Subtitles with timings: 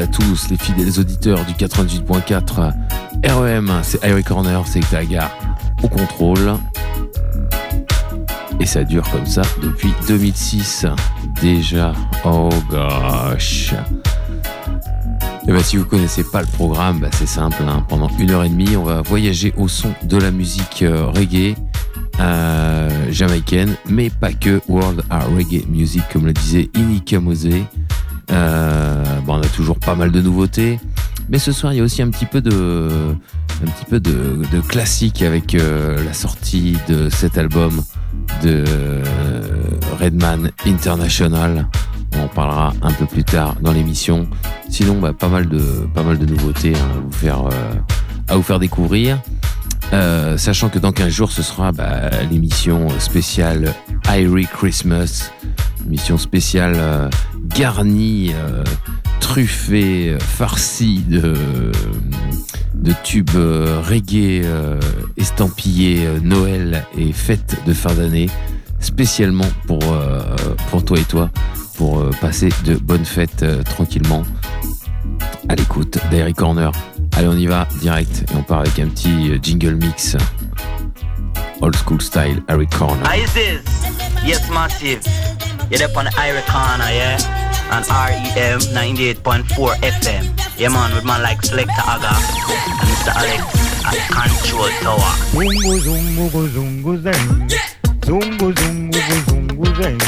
[0.00, 2.72] à tous, les fidèles auditeurs du 98.4
[3.24, 3.72] REM.
[3.82, 5.30] C'est Irie Corner, c'est Tagar
[5.82, 6.54] au contrôle.
[8.60, 10.86] Et ça dure comme ça depuis 2006
[11.40, 11.92] déjà.
[12.24, 13.74] Oh gosh.
[15.48, 17.62] Et bah, si vous connaissez pas le programme, bah, c'est simple.
[17.66, 17.84] Hein.
[17.88, 21.54] Pendant une heure et demie, on va voyager au son de la musique euh, reggae
[22.20, 24.60] euh, jamaïcaine, mais pas que.
[24.68, 27.48] World Reggae Music, comme le disait Inika Mose.
[28.30, 30.80] Euh, bon, on a toujours pas mal de nouveautés,
[31.28, 32.88] mais ce soir il y a aussi un petit peu de,
[33.62, 37.82] un petit peu de, classique avec euh, la sortie de cet album
[38.42, 38.64] de
[40.00, 41.68] Redman International.
[42.16, 44.26] On en parlera un peu plus tard dans l'émission.
[44.70, 45.60] Sinon, bah, pas mal de
[45.94, 47.74] pas mal de nouveautés hein, à vous faire euh,
[48.28, 49.18] à vous faire découvrir.
[50.36, 53.72] Sachant que dans 15 jours, ce sera bah, l'émission spéciale
[54.08, 55.30] Irie Christmas,
[55.86, 57.08] émission spéciale
[57.58, 58.62] garnie, euh,
[59.20, 61.32] truffée, euh, farcie de,
[63.02, 64.44] tubes euh, reggae
[65.16, 68.28] estampillés Noël et fête de fin d'année,
[68.80, 69.80] spécialement pour,
[70.84, 71.30] toi et toi,
[71.76, 74.22] pour passer de bonnes fêtes tranquillement
[75.48, 76.70] à l'écoute d'Airy Corner.
[77.16, 80.16] Allez, on y va direct et on part avec un petit jingle mix.
[81.62, 83.02] Old school style, Harry Corner.
[86.92, 87.45] Yeah?
[87.68, 90.24] On REM 98.4 FM.
[90.58, 93.12] Yeah, man, with man like Selector Aga and Mr.
[93.12, 93.42] Alex
[93.84, 95.12] at Control Tower.
[95.34, 97.50] Zungu zungu zungu zeng.
[98.06, 100.00] Zungu zungu zungu zeng.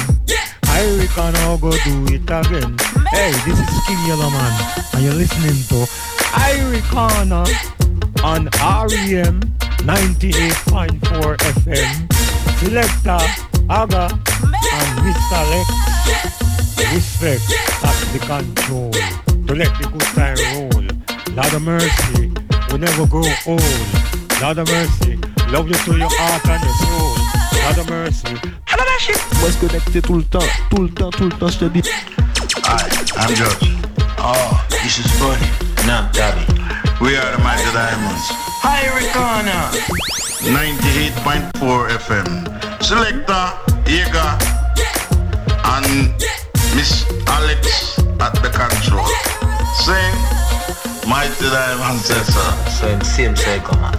[0.69, 2.77] I reckon I'll go do it again.
[3.11, 4.53] Hey, this is King Yellowman,
[4.95, 5.87] and you're listening to
[6.33, 7.45] Irie Corner
[8.23, 9.41] on REM
[9.83, 11.91] 98.4 FM.
[12.61, 13.21] Selector
[13.69, 14.05] Aga
[14.73, 15.43] and Mr.
[15.51, 15.69] Lex.
[16.95, 17.43] Respect
[17.83, 18.93] at the control.
[19.47, 20.89] To let the good time roll.
[21.35, 22.33] Lord of mercy,
[22.73, 23.63] we never grow old.
[24.41, 25.19] Lord of mercy,
[25.51, 27.15] love you to your heart and your soul.
[27.63, 28.59] Lord of mercy,
[29.41, 30.39] Moi se connecter tout le temps,
[30.71, 31.83] tout le temps, tout le temps, je te dis.
[32.65, 33.79] Hi, I'm George.
[34.19, 35.47] Oh, this is funny.
[35.87, 36.45] Nah, Daddy.
[37.01, 38.27] We are the Mighty Diamonds.
[38.63, 39.71] Hi, Corner.
[40.43, 42.83] 98.4 FM.
[42.83, 43.53] Selector,
[43.85, 44.39] Yega,
[45.65, 49.07] and Miss Alex at the control.
[49.85, 50.15] Sing,
[51.09, 52.71] Mighty Diamonds, says so.
[52.71, 53.95] Same, same cycle, man.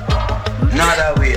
[0.72, 1.36] Another way.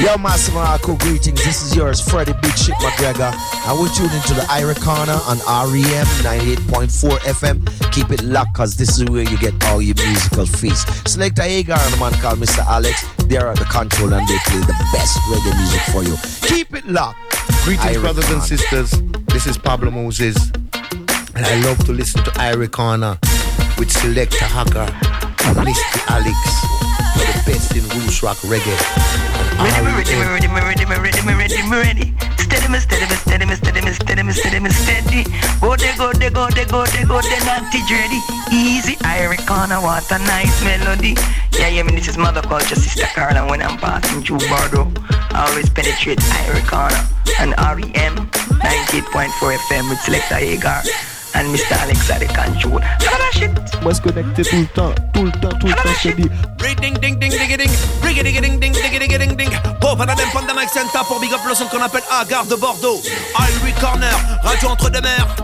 [0.00, 1.42] Yo, Massive Marco, greetings.
[1.44, 3.32] This is yours, Freddie Big Ship McGregor.
[3.66, 5.38] And we're tuned into the Irie Corner on
[5.72, 7.92] REM 98.4 FM.
[7.92, 11.08] Keep it locked, cause this is where you get all your musical feast.
[11.08, 12.64] Selector Hagar and a man called Mr.
[12.66, 13.06] Alex.
[13.28, 16.16] They're at the control and they play the best reggae music for you.
[16.48, 17.33] Keep it locked.
[17.64, 18.90] Greetings, brothers and sisters.
[19.28, 20.36] This is Pablo Moses,
[21.34, 23.18] and I love to listen to Irie Corner
[23.78, 26.10] with Selector Hagar and Mr.
[26.10, 26.83] Alex
[27.14, 28.74] the best in roots rock reggae.
[29.62, 30.32] Me ready, REM.
[30.34, 32.06] ready, me ready, me ready, me ready, me ready.
[32.36, 35.24] Steady, me steady, me steady, me steady, me steady, me steady, me steady.
[35.60, 38.20] Go there, go there, go there, go there, go there, naughty dready.
[38.52, 41.14] Easy, Irie Corner, what a nice melody.
[41.58, 44.90] Yeah, yeah, me, this is Mother Culture, Sister Carla, when I'm passing through Bordeaux.
[45.30, 46.20] I always penetrate
[46.66, 47.02] Corner
[47.40, 48.28] and REM
[48.60, 50.82] 98.4 FM with Selector Hagar
[51.34, 51.72] and Mr.
[51.82, 52.80] Alex at the control.
[52.80, 53.50] That shit.
[53.82, 56.30] Moi se connecter tout le temps, tout le temps, tout le temps, je te dis.
[56.60, 57.70] Ring ding ding ding ding ding
[58.02, 59.54] Ring ding ding ding ding ding
[60.74, 63.00] Center pour Big Up le son qu'on appelle Agar de Bordeaux
[63.38, 65.36] Irie Corner Radio entre deux mers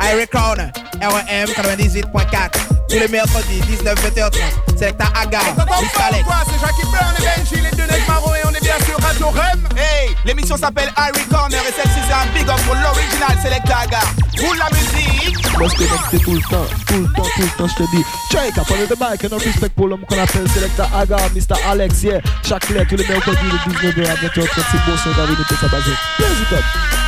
[0.00, 0.70] Irie Corner,
[1.00, 2.75] REM 98.4.
[2.88, 4.78] Tous les mercredis, 19-20h30.
[4.78, 6.02] Selecta Agar, Mr.
[6.08, 6.24] Alex.
[6.46, 9.28] c'est Jackie Brown et Benji, les deux nègres marrons et on est bien sur Radio
[9.28, 9.68] Rem.
[9.76, 14.04] Hey, l'émission s'appelle Irie Corner et celle-ci c'est un big up pour l'original Selecta Agar.
[14.38, 15.36] Roule la musique.
[15.58, 18.04] Moi se connecter tout le temps, tout le temps, tout le temps, je te dis.
[18.30, 21.58] Check, up on the mic, and no respect pour l'homme qu'on appelle Selecta Aga, Mr.
[21.66, 22.20] Alex, yeah.
[22.46, 25.68] Chaque clé, tous les mercredis de 19h à 20h30, c'est beau, c'est David de sa
[25.68, 25.84] base.
[26.18, 27.05] Blaze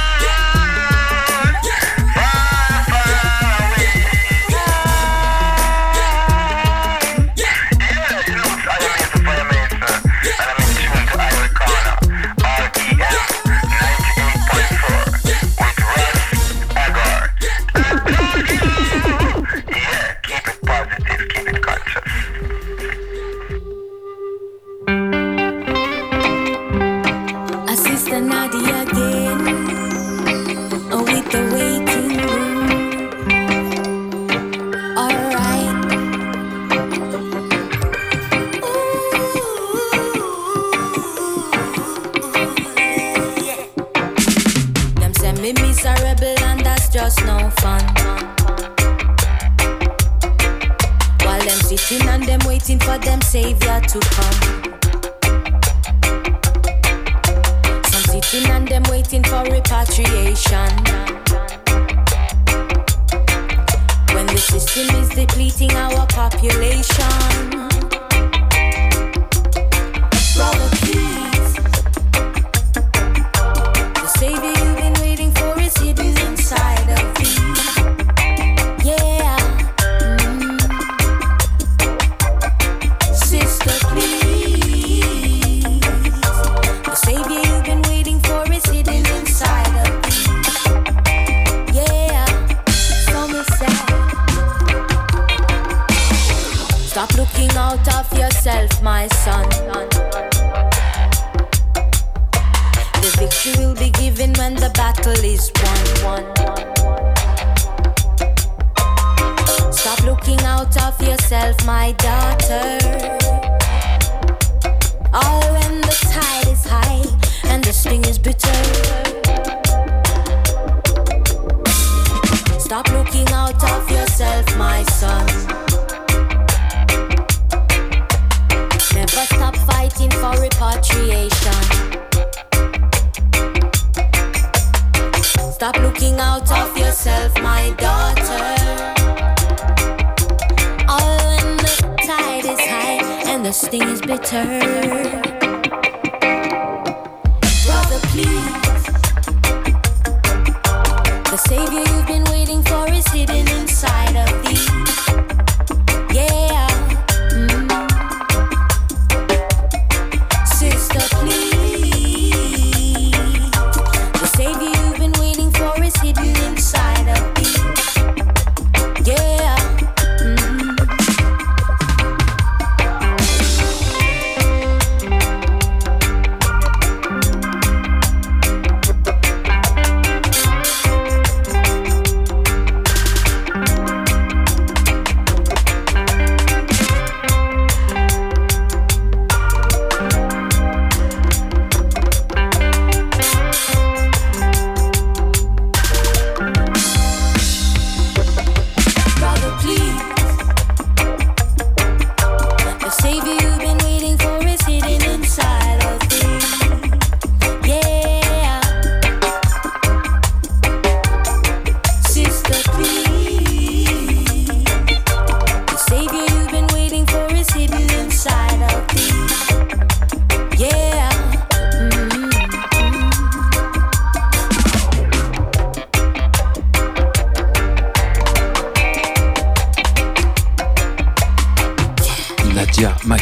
[65.48, 67.37] depleting our population.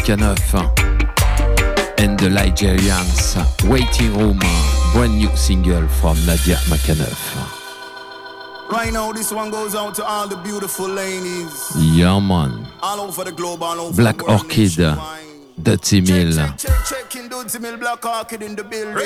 [0.07, 0.55] Kanoff
[1.99, 3.35] and the Nigerians.
[3.69, 4.39] Waiting Room,
[4.93, 7.35] brand new single from Nadia Makanoff.
[8.71, 11.73] Right now, this one goes out to all the beautiful ladies.
[11.77, 12.69] Yeah, man.
[12.83, 14.77] All over the globe, all over Black Orchid,
[15.61, 16.37] Dirty Mill.
[16.57, 19.05] Check, check, check, Dirty Mill, Black Orchid in the building.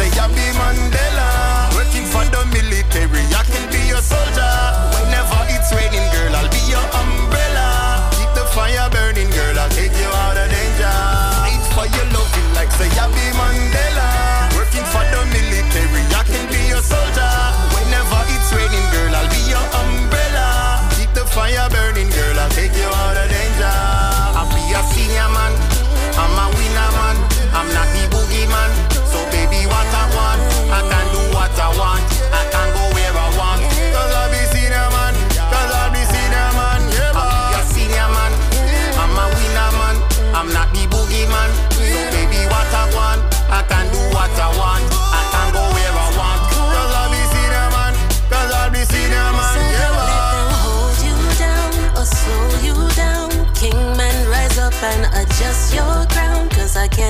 [0.00, 1.09] Say I be Monday.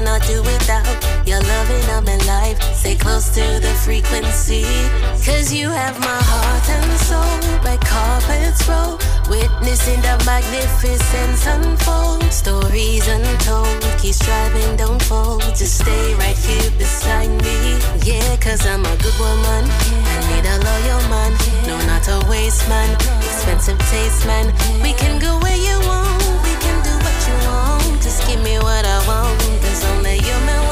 [0.01, 0.87] cannot do without
[1.27, 1.85] your loving.
[1.93, 2.57] in my life.
[2.75, 4.65] Stay close to the frequency.
[5.27, 7.37] Cause you have my heart and soul.
[7.63, 8.97] My carpets roll.
[9.29, 12.23] Witnessing the magnificence unfold.
[12.33, 13.81] Stories untold.
[14.01, 15.43] Keep striving, don't fold.
[15.53, 17.59] Just stay right here beside me.
[18.01, 19.65] Yeah, cause I'm a good woman.
[20.13, 21.33] I need a loyal man.
[21.69, 22.91] No, not a waste man.
[23.21, 24.47] Expensive taste man.
[24.83, 26.25] We can go where you want.
[26.49, 27.80] We can do what you want.
[28.11, 30.70] Just give me what I want, cause only you meant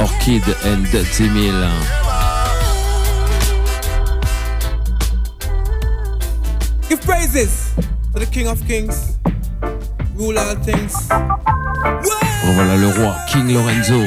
[0.00, 1.62] Orchid and Timil.
[6.88, 7.74] Give praises
[8.12, 9.18] to the King of Kings,
[10.14, 10.94] rule all things.
[12.44, 14.06] Revoilà le roi King Lorenzo.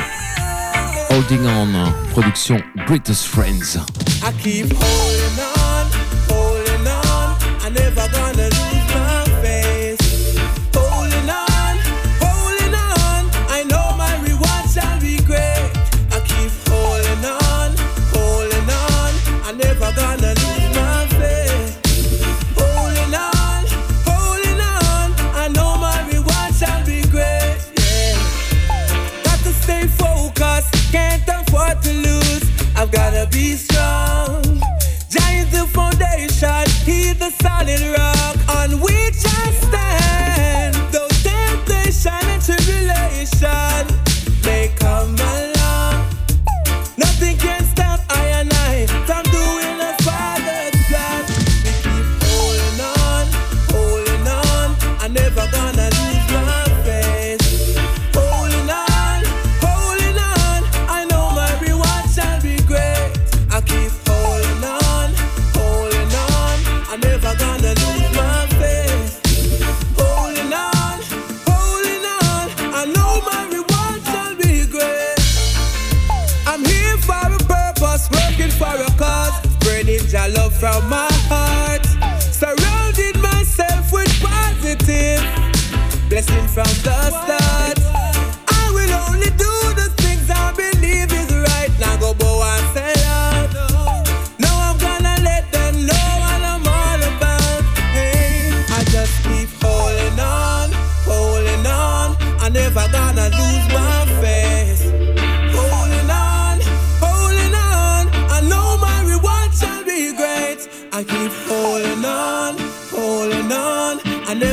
[1.10, 3.77] Holding on, production Greatest Friends.
[4.24, 5.25] I keep holding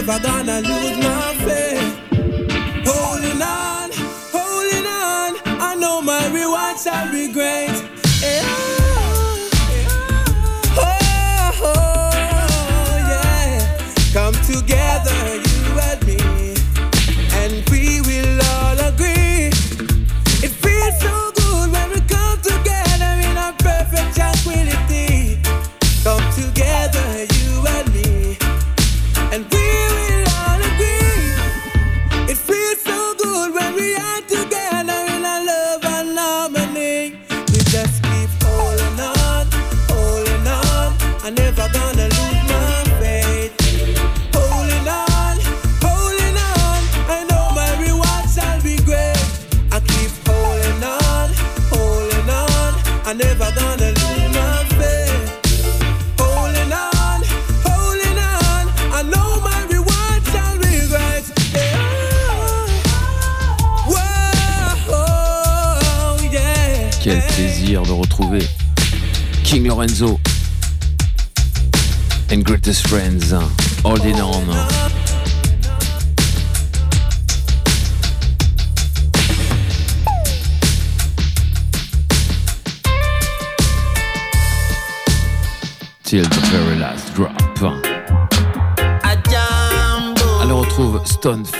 [0.04, 1.41] va dar la luz más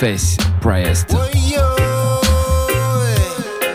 [0.02, 1.14] Face Priest.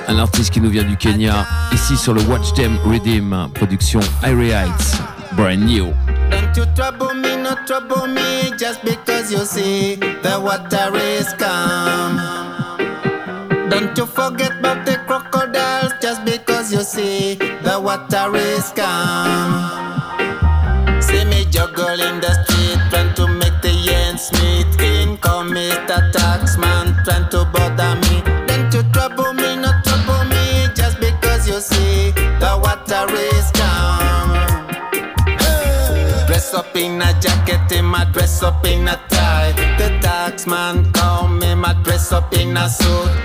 [0.10, 4.51] Un artiste qui nous vient du Kenya, ici sur le Watch Them Redeem, production Irie
[4.51, 4.98] Heights,
[5.38, 5.93] brand new.
[6.29, 12.19] Don't you trouble me, no trouble me, just because you see the water is calm.
[13.69, 19.87] Don't you forget about the crocodiles, just because you see the water is calm.
[42.31, 43.16] in a suit.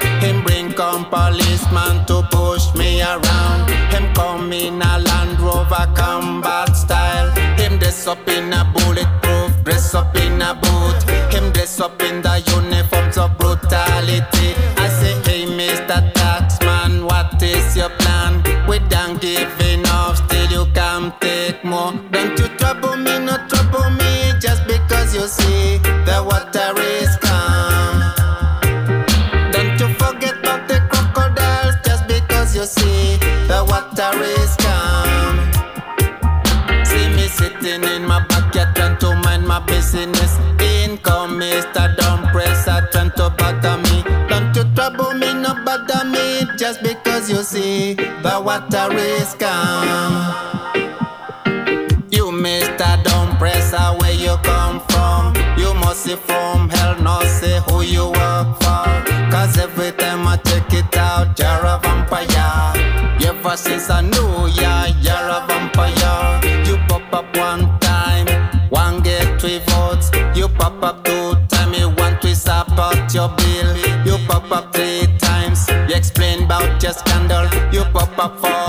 [48.75, 49.43] a risk.
[49.43, 50.63] Um.
[52.11, 53.03] You Mr.
[53.05, 55.35] Don't press where you come from.
[55.59, 58.87] You must see from hell, not say who you work for.
[59.31, 62.73] Cause every time I check it out, you're a vampire.
[63.27, 66.41] Ever since I knew ya, you're a vampire.
[66.67, 68.27] You pop up one time,
[68.71, 70.11] one get three votes.
[70.35, 73.77] You pop up two time, you want to support your bill.
[74.07, 77.49] You pop up three times, you explain about your scandal.
[77.73, 78.62] You pop up four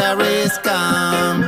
[0.00, 1.42] miseries come.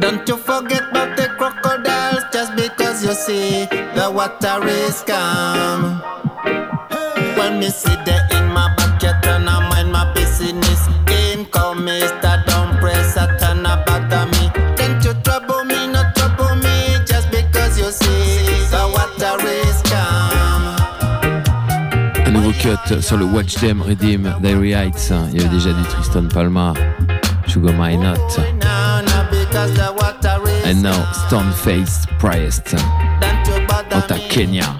[0.00, 5.95] Don't you forget about the crocodiles just because you see the water is calm.
[23.00, 25.10] sur le Watch Them Redeem Diary Heights.
[25.10, 25.28] Hein.
[25.32, 26.74] Il y avait déjà du Tristan Palma,
[27.46, 28.14] Sugar My Not.
[30.66, 30.92] And now
[31.26, 31.52] Stone
[32.18, 32.76] Priest.
[33.94, 34.76] Ota Kenya.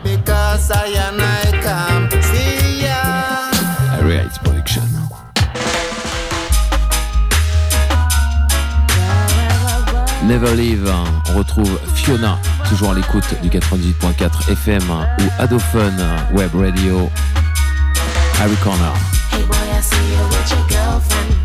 [3.94, 4.82] Diary Heights Production.
[10.24, 11.04] Never Leave, hein.
[11.30, 16.02] on retrouve Fiona, toujours à l'écoute du 98.4 FM hein, ou Adophone
[16.32, 17.08] Web Radio.
[18.38, 18.92] Irie Corner.
[19.30, 21.35] Hey boy,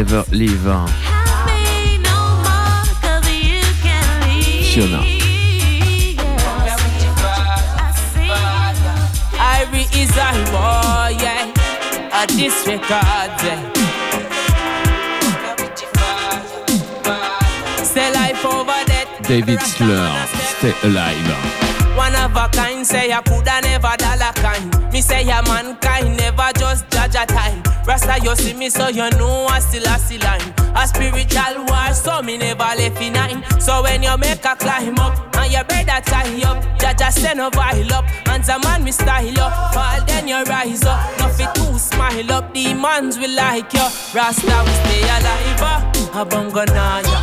[0.00, 0.62] Never Leave.
[4.72, 5.02] Fiona.
[9.92, 10.32] Is a
[11.20, 11.52] yeah.
[12.28, 13.60] Disregard, yeah.
[18.14, 18.72] Life over.
[19.28, 21.28] David Slur, Stay Alive.
[21.94, 24.92] One of a kind, say I coulda never dollar kind.
[24.94, 27.69] Me say ya mankind, never just judge a time.
[27.90, 30.54] Rasta, you see me, so you know I still a still line.
[30.76, 33.42] A spiritual war, so me never left in nine.
[33.58, 37.50] So when you make a climb up, and you better tie up, Jaja send a
[37.50, 39.74] vial up, and the man me style up.
[39.74, 42.54] Fall then you rise up, nothing to smile up.
[42.54, 43.88] Demons will like you.
[44.14, 45.60] Rasta, we stay alive.
[45.60, 47.18] Uh, a bongo naya.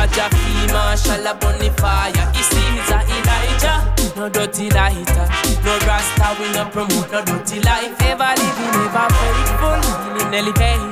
[0.00, 2.32] Aja fi marshal a bonfire.
[2.32, 5.26] He sees a Elijah no dirty lighter.
[5.64, 7.94] No rasta, we no promote no dirty life.
[8.02, 10.90] Ever living, ever faithful, healing elevating.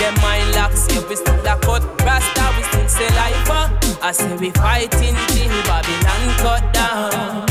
[0.00, 1.84] Them mind locks, yeah, we still a cut.
[2.00, 3.50] Rasta, we still say life.
[4.02, 7.46] I say we fighting till Babylon cut down.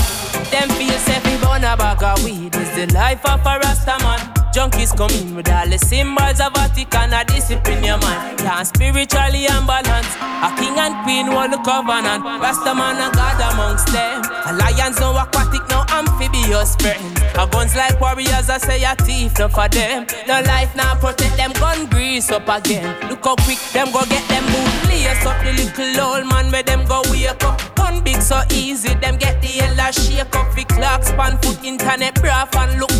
[0.50, 2.56] Them feel safe, we burn a bag of weed.
[2.56, 4.41] Is the life of a Rasta man.
[4.52, 8.38] Junkies come in with all the symbols of Vatican, a discipline your mind.
[8.42, 10.12] Yeah, spiritually unbalanced.
[10.20, 12.26] A king and queen hold the covenant.
[12.26, 14.20] Rasta man a God amongst them.
[14.46, 17.16] A lions no aquatic, no amphibious friends.
[17.40, 20.06] A guns like warriors, I say a thief, no for them.
[20.28, 22.92] No life now protect them, gun grease up again.
[23.08, 24.92] Look how quick them go get them boot.
[24.92, 27.56] Lace up the little old man where them go wake up.
[27.76, 30.54] Gun big so easy, them get the hell shake up.
[30.56, 32.92] The clock span foot internet, braff and look.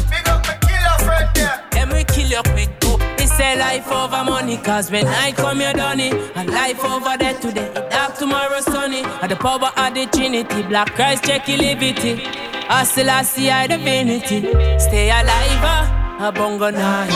[4.52, 6.14] Money, cause when I come you done it.
[6.36, 9.04] And life over there today, dark tomorrow sunny.
[9.22, 12.24] At the power of the Trinity, Black Christ check liberty.
[12.70, 14.42] I still I see I divinity.
[14.80, 17.12] Stay alive, uh, a bongo naya.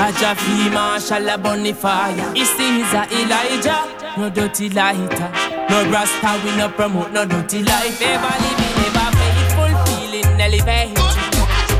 [0.00, 2.32] A Jafi Marshall, a bonfire.
[2.34, 5.30] He sees ah, Elijah, no dirty lighter.
[5.68, 8.00] No Rasta, we no promote no dirty life.
[8.00, 10.96] Ever living, ever faithful, feeling elevated.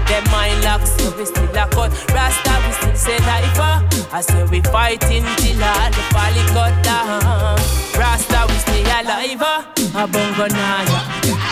[0.09, 1.93] Them mind locks, we still a cut.
[2.13, 3.59] Rasta, we still say life.
[3.61, 3.98] Ah.
[4.11, 7.59] I say we fighting till all the folly cut down.
[7.93, 9.43] Rasta, we stay alive.
[9.43, 9.65] Uh.
[9.95, 11.01] A bongo naya.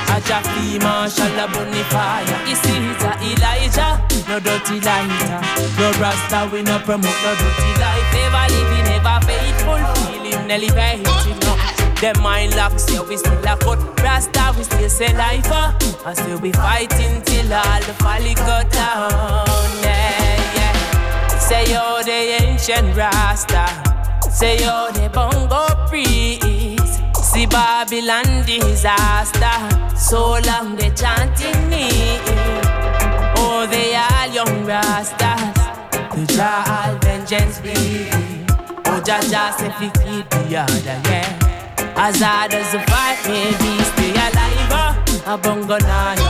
[0.09, 2.39] A Jaffe Marshall, a bonfire.
[2.47, 5.41] He sees a Elijah, no dirty lighter.
[5.79, 8.09] No Rasta, we no promote no dirty life.
[8.15, 11.43] Never living, never faithful, feeling elevated.
[11.45, 11.57] No.
[12.01, 15.73] Them mind locks, yeah, we still a cut Rasta, we still say life, uh,
[16.07, 19.47] and still be fighting till all the folly cut down,
[19.83, 20.06] yeah.
[21.49, 23.67] Say yo, the ancient Rasta,
[24.31, 27.01] say yo, the bongo priest.
[27.23, 31.89] See Babylon disaster, so long they chanting me.
[33.39, 35.55] Oh, they are young Rastas,
[36.15, 38.09] the Jah all vengeance be.
[38.87, 41.95] Oh, Jah Jah say fi keep the other, yeah.
[41.97, 44.97] As hard as the fight may be, stay alive.
[45.27, 46.29] A bongo naya.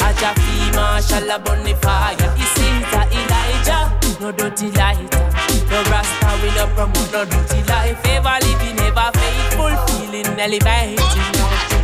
[0.00, 2.25] A Jaffe Marshall, a bonfire.
[4.20, 5.18] No dirty lighter.
[5.70, 7.98] No Rasta, we no promote no dirty life.
[8.06, 10.98] Ever living, ever faithful, feeling elevated.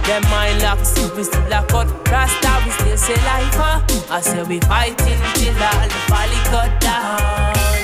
[0.07, 1.89] Them mind locks, we still a cut.
[2.11, 3.57] Rasta, we still say life.
[3.57, 3.81] Uh.
[4.11, 7.82] I say we fighting till all the folly cut down.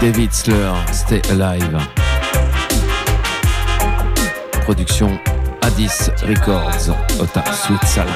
[0.00, 1.78] David Slur, Stay Alive.
[4.64, 5.18] Production
[5.60, 8.08] Addis Records, Ota Switzerland.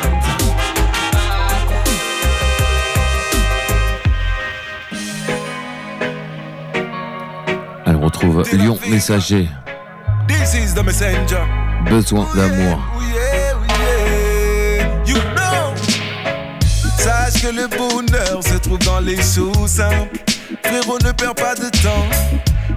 [7.85, 9.51] Elle retrouve Lion Messager.
[10.27, 11.45] This is the messenger.
[11.91, 12.79] Besoin d'amour.
[16.97, 20.34] Sache que le bonheur se trouve dans les sous simples
[20.65, 22.09] Frérot, ne perds pas de temps.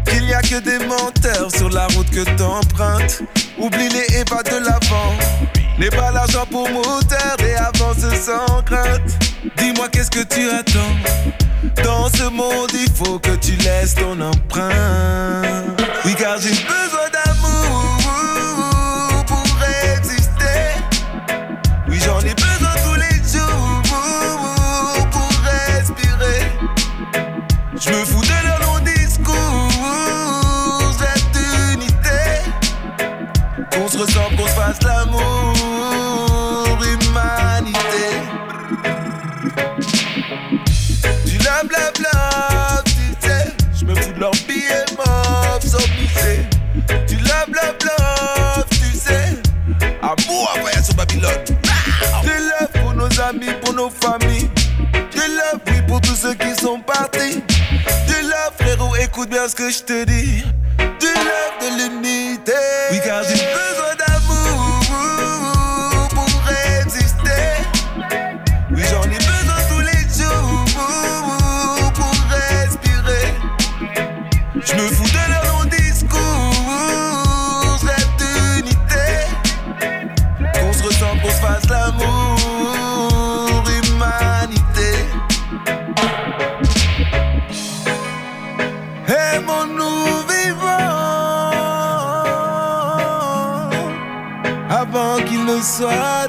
[0.05, 3.21] Qu'il n'y a que des menteurs sur la route que t'empruntes.
[3.57, 5.13] Oublie les ébats de l'avant.
[5.77, 9.17] N'aie pas l'argent pour moteur et avance sans crainte.
[9.57, 10.95] Dis-moi qu'est-ce que tu attends?
[11.83, 15.81] Dans ce monde, il faut que tu laisses ton empreinte.
[16.05, 17.06] Oui, car j'ai besoin
[34.83, 35.53] l'amour,
[36.83, 38.07] humanité.
[41.25, 44.85] Du la bla bla, tu sais, je me fous de leur billet
[45.61, 46.45] sans pisser.
[47.07, 49.39] Du la bla bla, tu sais,
[50.01, 51.31] amour envoyé sur Babylone.
[51.67, 52.21] Ah!
[52.23, 54.49] Je lève pour nos amis, pour nos familles.
[55.13, 57.41] Je lève, oui, pour tous ceux qui sont partis.
[58.07, 60.43] Je lève, frérot, écoute bien ce que je te dis.
[60.77, 62.53] Du love de l'unité.
[62.91, 62.99] Oui,
[74.69, 76.19] Je me fous de leur long discours,
[77.85, 79.07] rêve d'unité.
[80.59, 84.91] Qu'on se ressemble, qu'on se fasse l'amour, humanité.
[89.07, 90.67] Aimons-nous vivants
[94.69, 96.26] avant qu'il ne soit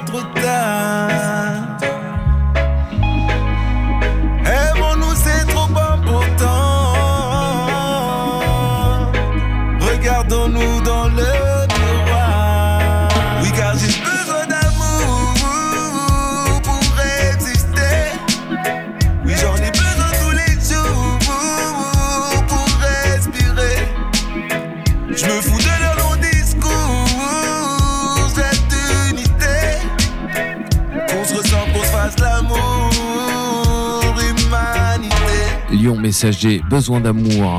[36.21, 37.49] messager, besoin d'amour.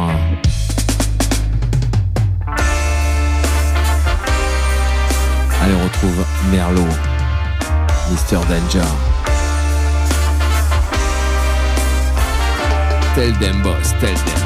[5.62, 6.82] Allez, on retrouve Merlot,
[8.10, 8.84] Mister Danger.
[13.14, 14.39] Tell them boss, tell.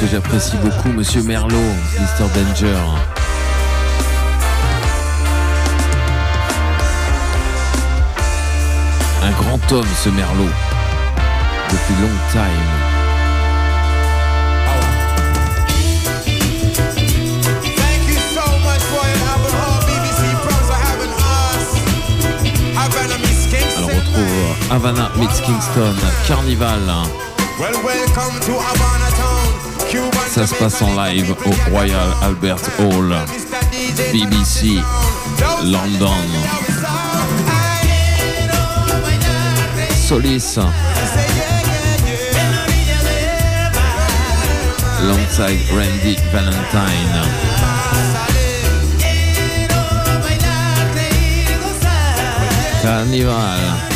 [0.00, 1.56] que j'apprécie beaucoup, Monsieur Merlot,
[1.98, 2.26] Mr.
[2.34, 2.76] Danger.
[9.22, 10.50] Un grand homme, ce Merlot,
[11.70, 12.50] depuis longtemps.
[24.70, 25.94] Havana meets Kingston
[26.26, 26.80] Carnival.
[27.60, 29.13] Well, welcome to Havana.
[30.34, 33.14] Ça se passe en live au Royal Albert Hall,
[34.12, 34.80] BBC,
[35.62, 36.10] London.
[40.08, 40.58] Solis.
[44.98, 47.22] Alongside Randy Valentine.
[52.82, 53.93] Carnival.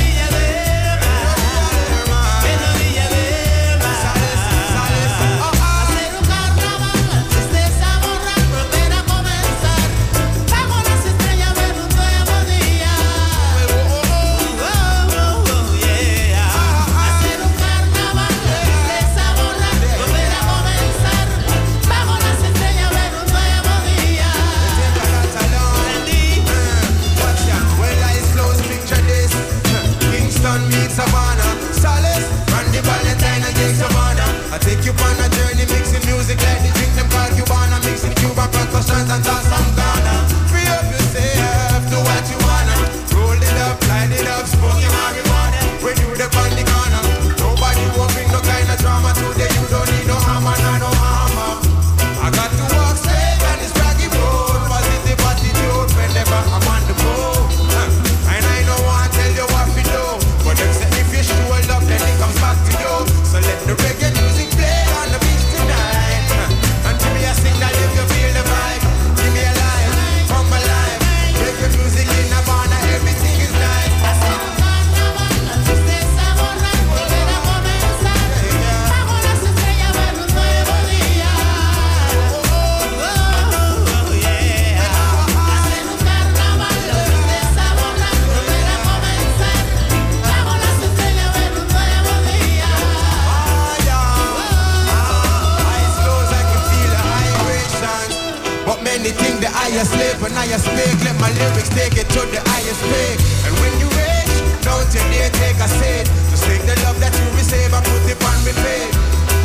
[102.19, 103.19] To the highest peak.
[103.46, 104.35] And when you reach,
[104.66, 106.06] don't you dare take a seat.
[106.35, 108.90] Just take the love that you receive and put it on me feet.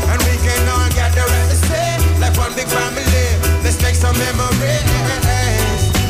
[0.09, 3.05] And we can all gather at the same, like one big family.
[3.61, 4.89] Let's make some memories.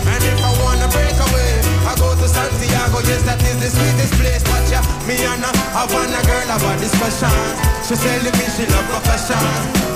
[0.07, 1.51] And if I wanna break away,
[1.84, 3.03] I go to Santiago.
[3.11, 4.43] Yes, that is the sweetest place.
[4.47, 7.34] But yeah, me and her, I want a girl about discussion.
[7.84, 9.43] She telling me she love profession.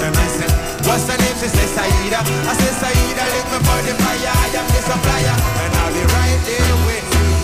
[0.03, 0.51] Then I said,
[0.83, 1.37] what's her name?
[1.39, 2.19] She says Saida.
[2.19, 4.35] I said Saida, let me for the fire.
[4.35, 7.36] I am the supplier, and be right there with you.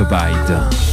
[0.00, 0.89] Abide.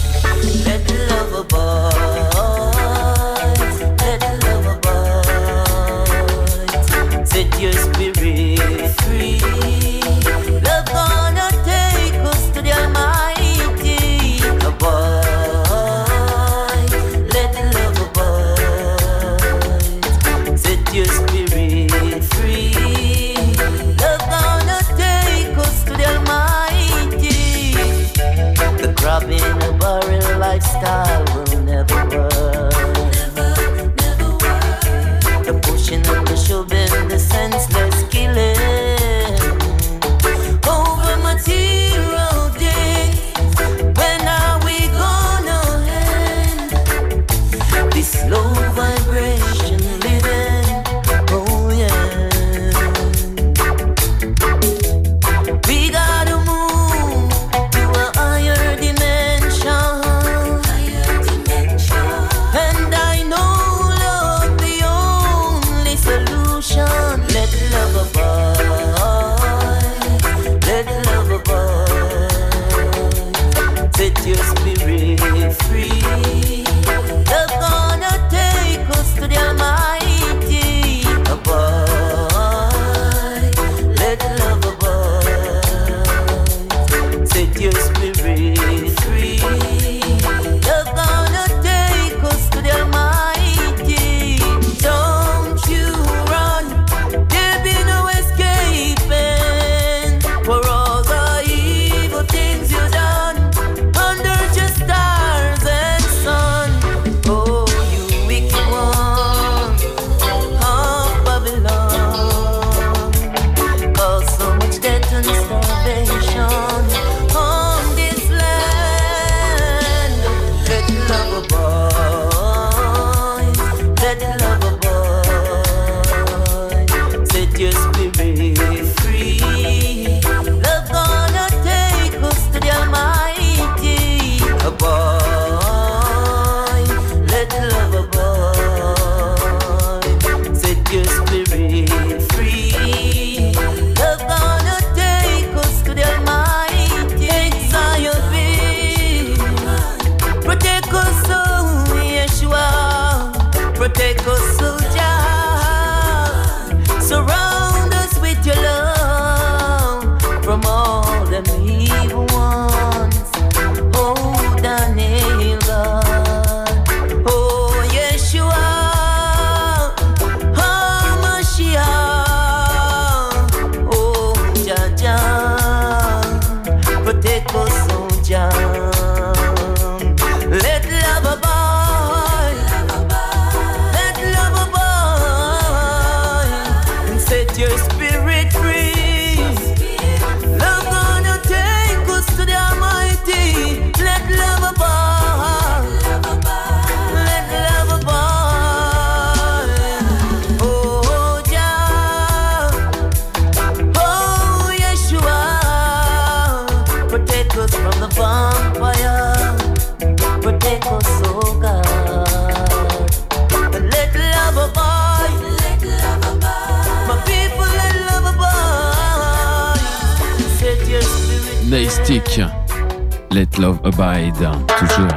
[223.37, 225.07] Let Love Abide, toujours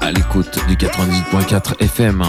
[0.00, 2.24] à l'écoute du 98.4 FM.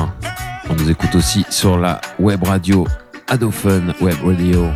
[0.69, 2.85] On nous écoute aussi sur la web radio
[3.27, 4.69] Adophone Web Radio.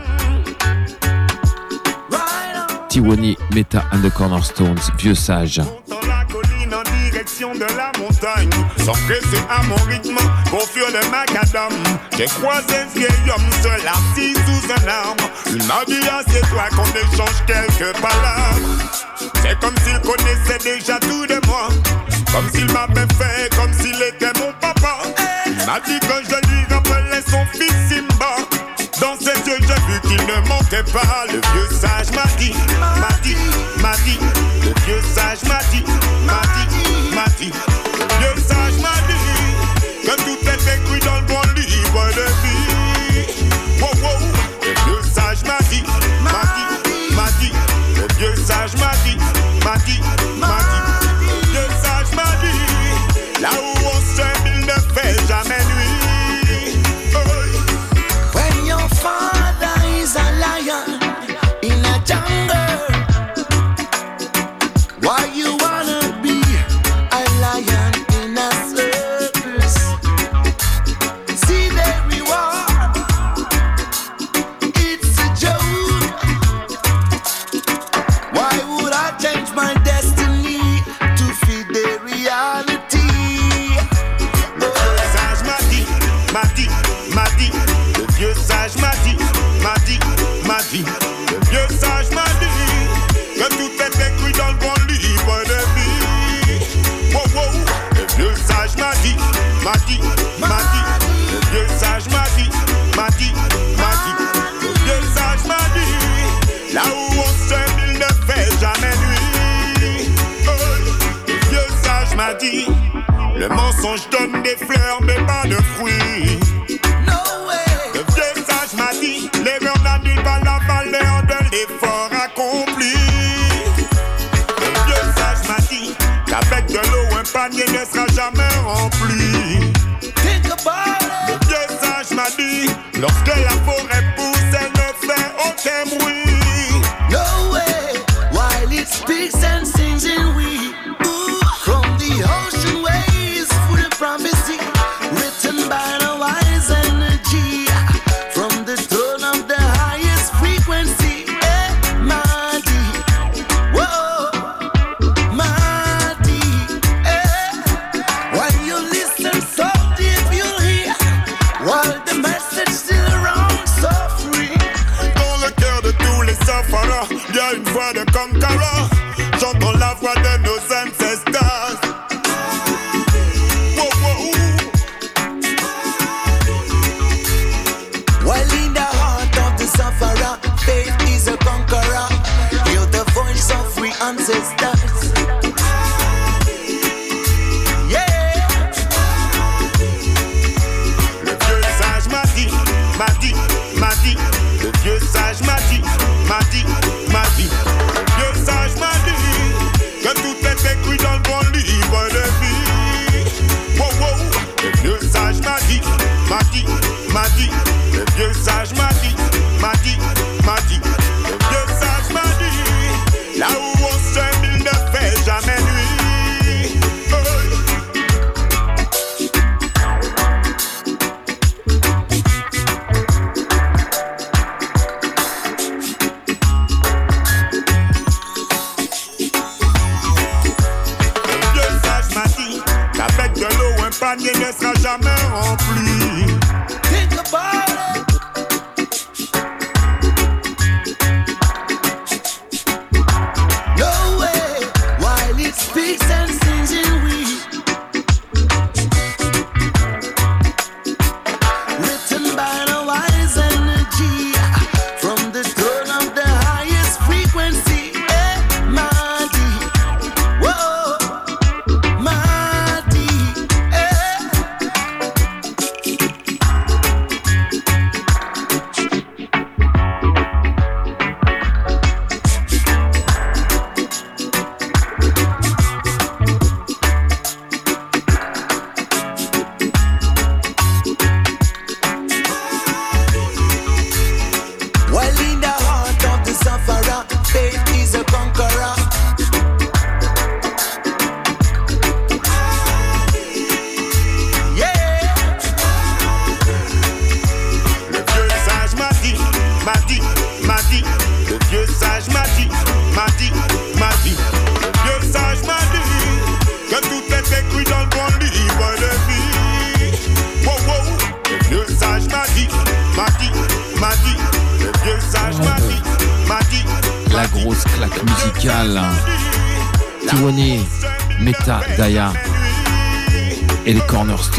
[2.88, 5.62] Tiwani Meta and the Cornerstones, vieux sage.
[6.08, 10.18] la colline en direction de la montagne, sans presser à mon rythme,
[10.50, 11.72] pour fuir le macadam.
[12.18, 15.30] J'ai croisé un vieil homme seul assis sous un arbre.
[15.52, 18.80] Il m'a dit à toi qu'on échange quelques palabres.
[19.50, 21.70] C'est comme s'il connaissait déjà tout de moi.
[22.32, 25.00] Comme s'il m'avait fait, comme s'il était mon papa.
[25.48, 28.36] Il m'a dit que je lui rappelais son fils Simba.
[29.02, 31.26] Dans ses yeux, j'ai vu qu'il ne manquait pas.
[31.28, 32.54] Le vieux sage m'a dit,
[33.02, 33.38] m'a dit,
[33.82, 34.20] m'a dit.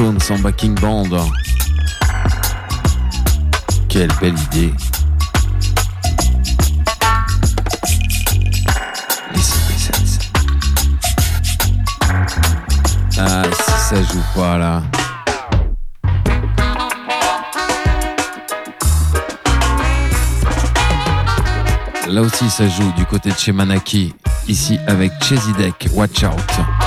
[0.00, 1.04] Stones en backing band.
[3.86, 4.72] Quelle belle idée.
[13.18, 14.82] Ah, si ça joue pas là.
[22.08, 24.14] Là aussi, ça joue du côté de chez Manaki,
[24.48, 26.79] ici avec Chesidek, Watch Out.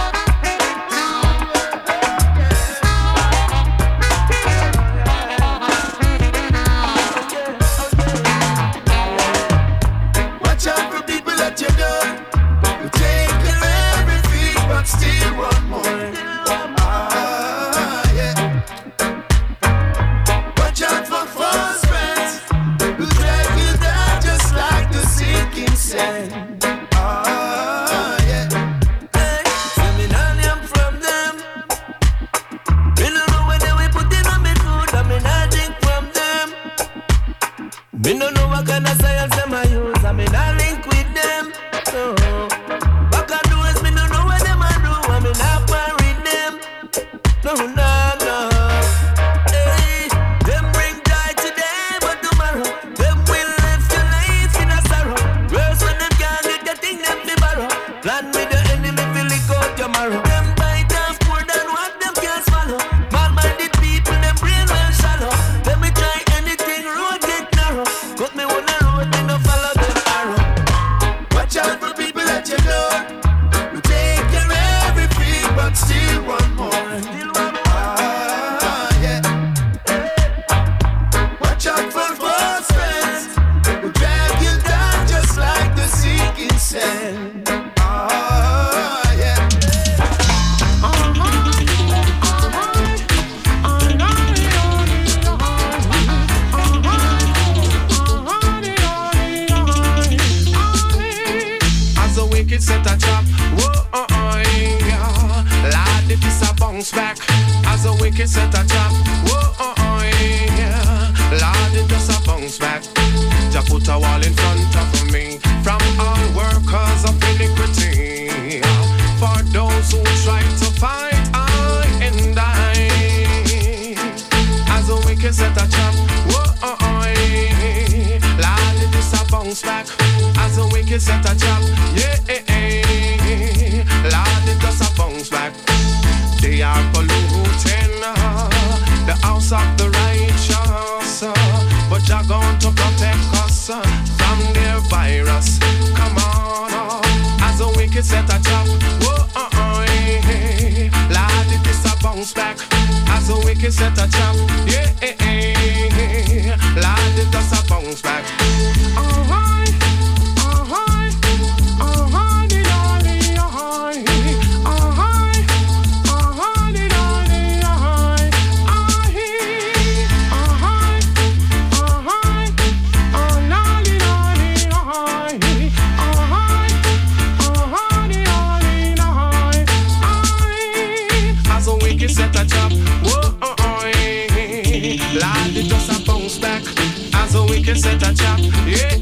[187.33, 188.93] As a wicked set a trap, yeah.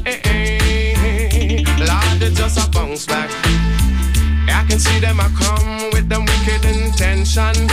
[1.84, 3.28] Lord, it just a bounce back.
[4.48, 7.68] I can see them a come with them wicked intention.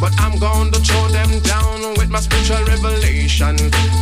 [0.00, 3.56] But I'm going to throw them down with my spiritual revelation.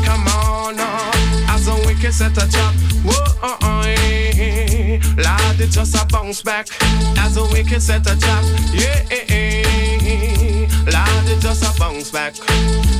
[0.04, 1.12] Come on, uh,
[1.48, 2.74] as a wicked set a trap.
[3.04, 3.76] Whoa, uh, uh.
[5.16, 6.68] Lord, it just a bounce back.
[7.18, 8.44] As a wicked set a trap.
[8.72, 9.00] Yeah.
[10.92, 12.34] Lord, it just a bounce back.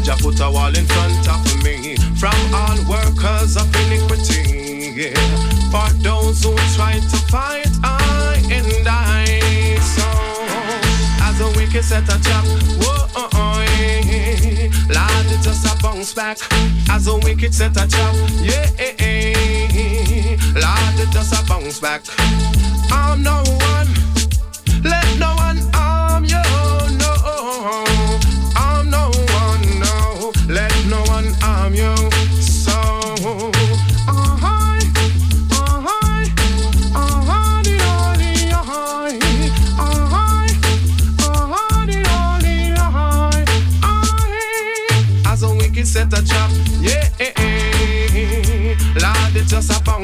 [0.05, 4.93] Just put a wall in front of me from all workers of iniquity.
[4.95, 5.15] Yeah.
[5.71, 9.26] For those who try to fight I and I.
[11.37, 12.45] As a wicked set a trap.
[12.81, 14.71] Whoa, oh, oh, eh.
[14.89, 16.39] Lord, it just a bounce back.
[16.89, 18.15] As a wicked set a trap.
[18.41, 20.39] Yeah, eh.
[20.55, 22.05] Lord, it just a bounce back.
[22.91, 23.89] I'm no one.
[24.83, 25.46] Let no one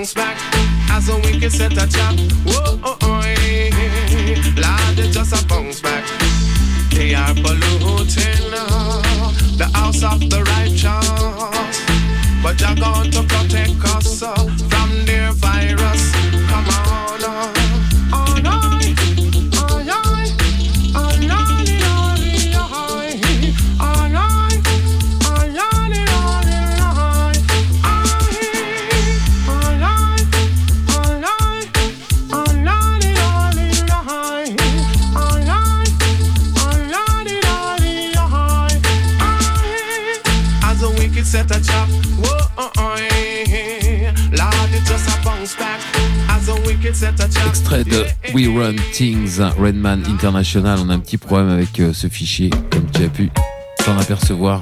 [0.02, 0.36] bounce back.
[0.90, 3.70] As a wicked set a trap, whoa, oh, oh, eh.
[4.56, 6.04] Lord, it just a bounce back.
[6.90, 9.02] They are polluting uh,
[9.58, 11.78] the house of the righteous.
[12.42, 14.34] But you're going to protect us uh,
[14.68, 16.21] from their virus.
[47.48, 50.78] Extrait de We Run Things, Redman International.
[50.84, 53.30] On a un petit problème avec euh, ce fichier, comme tu as pu
[53.82, 54.60] t'en apercevoir.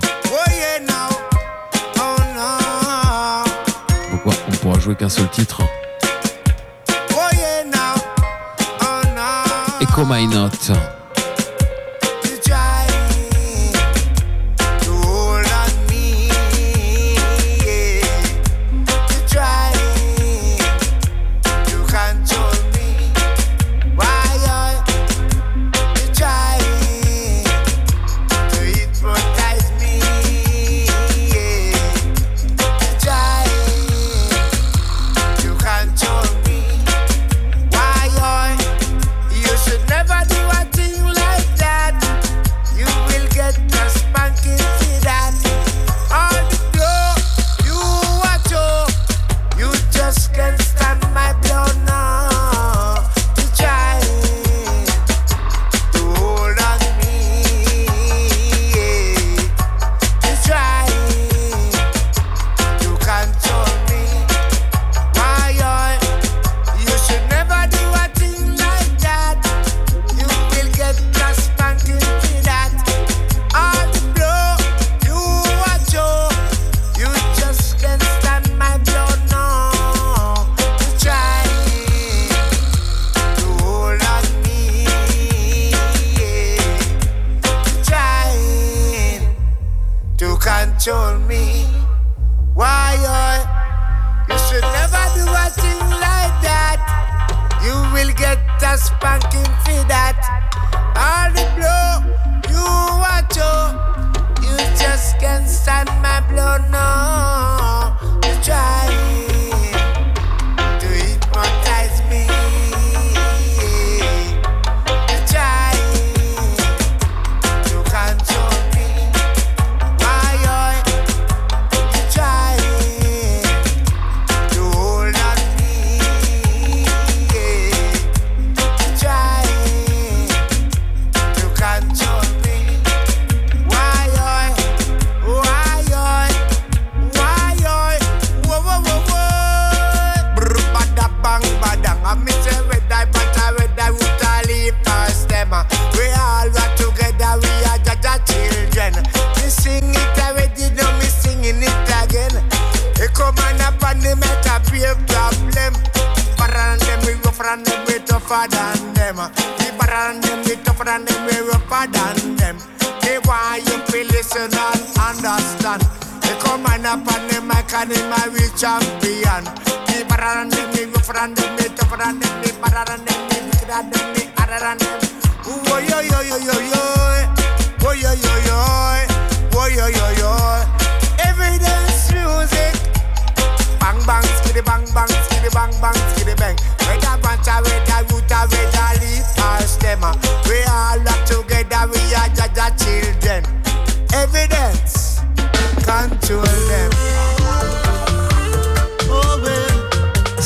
[4.10, 5.60] Pourquoi on pourra jouer qu'un seul titre?
[9.80, 10.70] Echo My Note.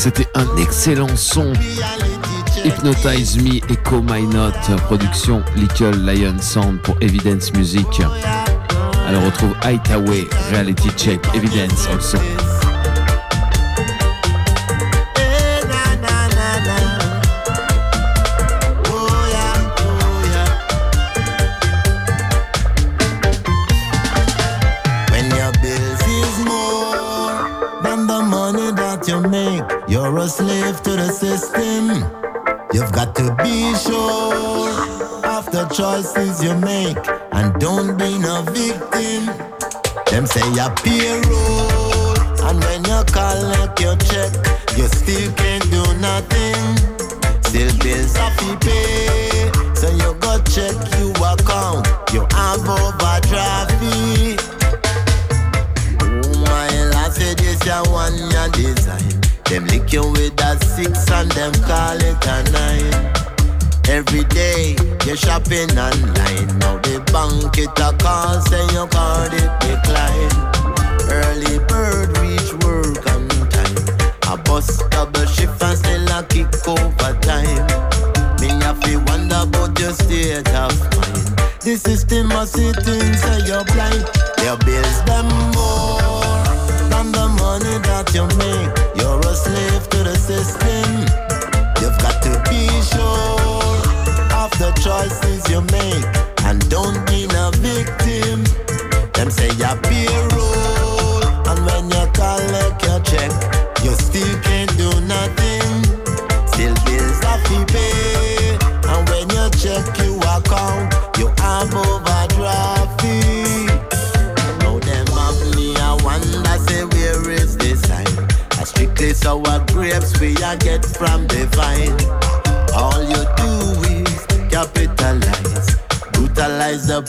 [0.05, 1.51] C'était un excellent son.
[2.63, 4.53] Hypnotize Me, Echo My Note,
[4.85, 7.87] production Little Lion Sound pour Evidence Music.
[9.07, 12.19] Alors on retrouve Highway, Reality Check, Evidence also.
[31.95, 32.03] Hmm.
[32.73, 34.67] You've got to be sure
[35.23, 36.97] of the choices you make
[37.31, 39.31] and don't be no victim.
[40.11, 44.31] Them say your payroll, and when you collect your check,
[44.75, 46.59] you still can't do nothing.
[47.47, 51.87] Still bills have to pay, so you go check your account.
[52.11, 54.35] You have overdraft fee.
[56.01, 59.04] Oh my lad said this ya one ya design.
[59.55, 62.91] Them lick you with a six and them call it a nine.
[63.87, 64.75] Every day
[65.05, 66.59] you're shopping online.
[66.59, 70.35] Now the bank it a call say your card it decline.
[71.07, 73.79] Early bird reach work on time.
[74.27, 77.63] A bus double shift and still a kick overtime.
[78.41, 81.31] Me have to wonder about your state of mind.
[81.63, 84.03] The system must sit in say you're blind.
[84.43, 86.43] Your bills them more
[86.91, 88.84] than the money that you make.
[94.85, 96.05] Choices you make
[96.45, 98.43] and don't be a victim.
[99.13, 100.34] Them say you're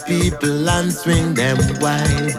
[0.05, 2.35] people and swing them wide.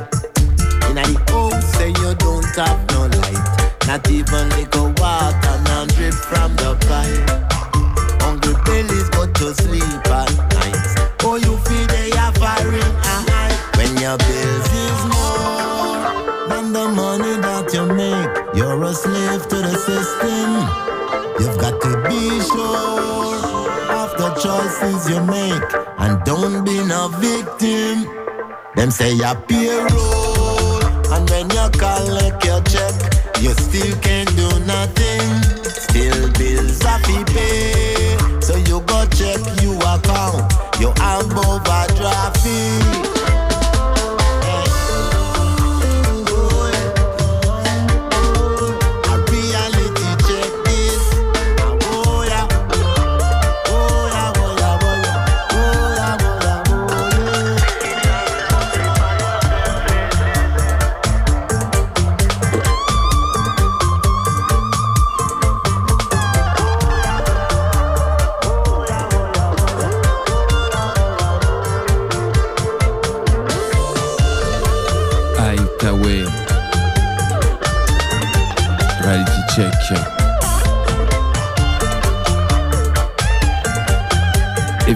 [0.88, 6.14] In the house say you don't have no light, not even little water and drip
[6.14, 8.22] from the pipe.
[8.22, 11.16] Hungry bellies go to sleep at night.
[11.24, 16.88] Oh, you feel they are firing a high when your bills is more than the
[16.90, 18.56] money that you make.
[18.56, 20.50] You're a slave to the system.
[21.40, 23.38] You've got to be sure
[24.02, 25.87] of the choices you make
[26.28, 28.04] don't be no victim.
[28.76, 32.96] Them say you're payroll, and when you collect your check,
[33.40, 35.24] you still can't do nothing.
[35.64, 40.52] Still bills to pay, so you go check your account.
[40.82, 43.17] You have overdraft fee.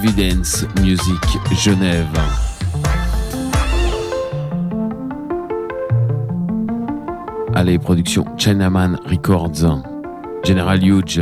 [0.03, 1.21] Evidence Music
[1.51, 2.07] Genève.
[7.53, 9.63] Allez, production Chinaman Records,
[10.43, 11.19] General Huge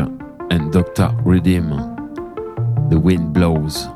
[0.49, 1.09] and Dr.
[1.25, 1.71] Redeem.
[2.89, 3.89] The Wind Blows.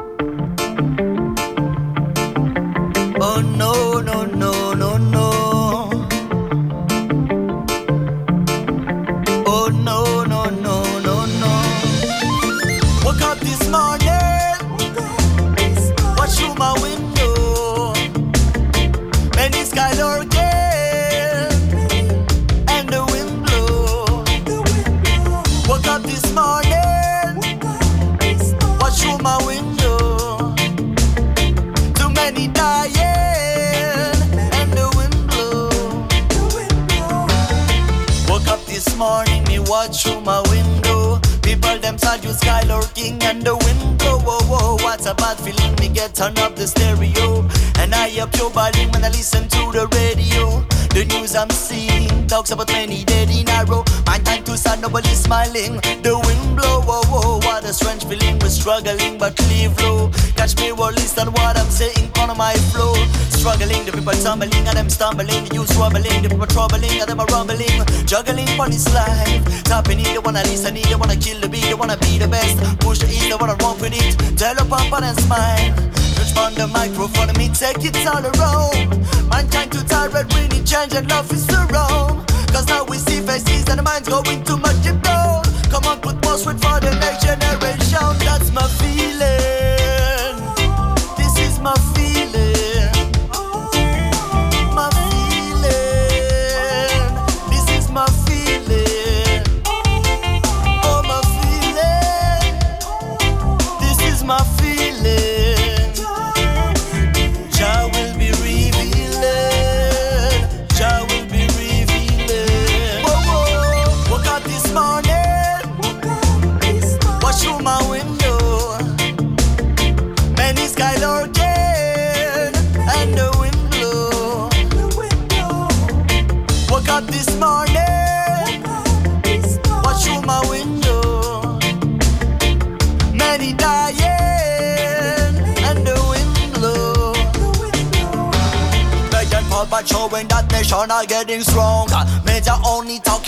[64.24, 65.44] Tumbling and them stumbling.
[65.46, 67.84] The youth rumbling, the people troubling and them are rumbling.
[68.08, 69.44] Juggling for this life.
[69.68, 72.56] Tapping in, they wanna listen, they wanna kill the beat, they wanna be the best.
[72.80, 74.16] Push the east, they wanna walk with it.
[74.38, 75.76] Tell up up and smile.
[76.16, 78.96] Touch on the microphone, me take it all around.
[79.28, 82.24] Mankind too tired, we need change and love is around.
[82.48, 85.44] Cause now we see faces and the minds going too much deep down.
[85.70, 87.63] Come on, put sweat for the next generation.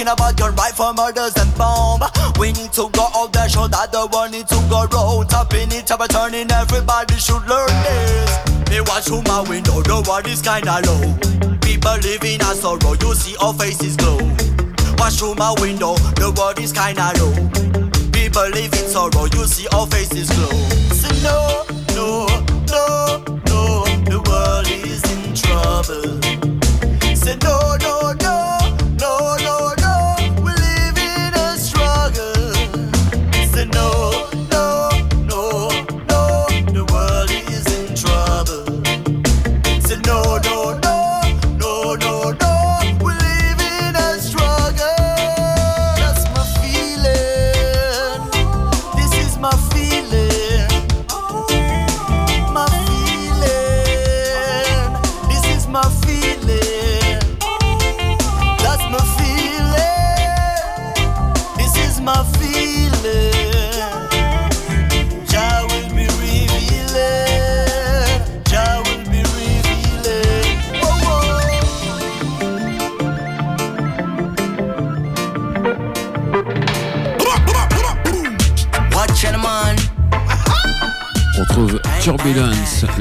[0.05, 2.01] Talking about gun right for murders and bomb.
[2.39, 5.29] We need to go out there, show that the world need to go round.
[5.29, 8.69] Tapping up and turning, everybody should learn this.
[8.69, 11.01] Me watch through my window, the world is kinda low.
[11.61, 14.19] People living in sorrow, you see our faces glow.
[14.97, 17.33] Watch through my window, the world is kinda low.
[18.11, 20.53] People living in sorrow, you see our faces glow.
[20.93, 22.27] So no, no,
[22.69, 26.19] no, no, the world is in trouble.
[27.15, 27.64] Say no,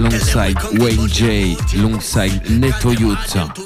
[0.04, 3.63] Turbulence, Longside Wayne J, Longside Neto Youth.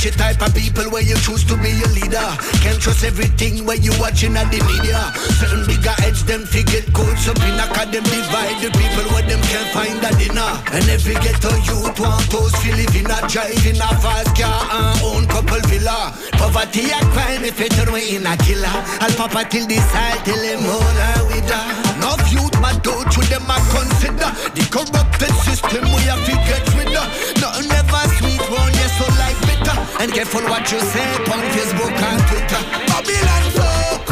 [0.00, 2.24] Watch your type of people where you choose to be your leader.
[2.64, 4.96] Can't trust everything where you watching at the media.
[5.36, 9.44] Certain bigger heads them forget codes up in a them divide the people where them
[9.52, 10.48] can't find a dinner.
[10.72, 14.64] And every ghetto youth want those feel live in a drive in a fast car
[14.72, 16.16] and own couple villa.
[16.32, 18.72] Poverty a crime if it turn in a killer.
[19.04, 21.66] I'll papa till this side till them all are with her.
[22.00, 26.64] Enough youth my don't you them a consider the corrupted system we have to get
[26.72, 27.04] rid of.
[27.36, 29.29] Nothing ever sweet one yes so like.
[30.00, 32.62] And careful what you say on Facebook and Twitter.
[32.88, 34.09] Babylon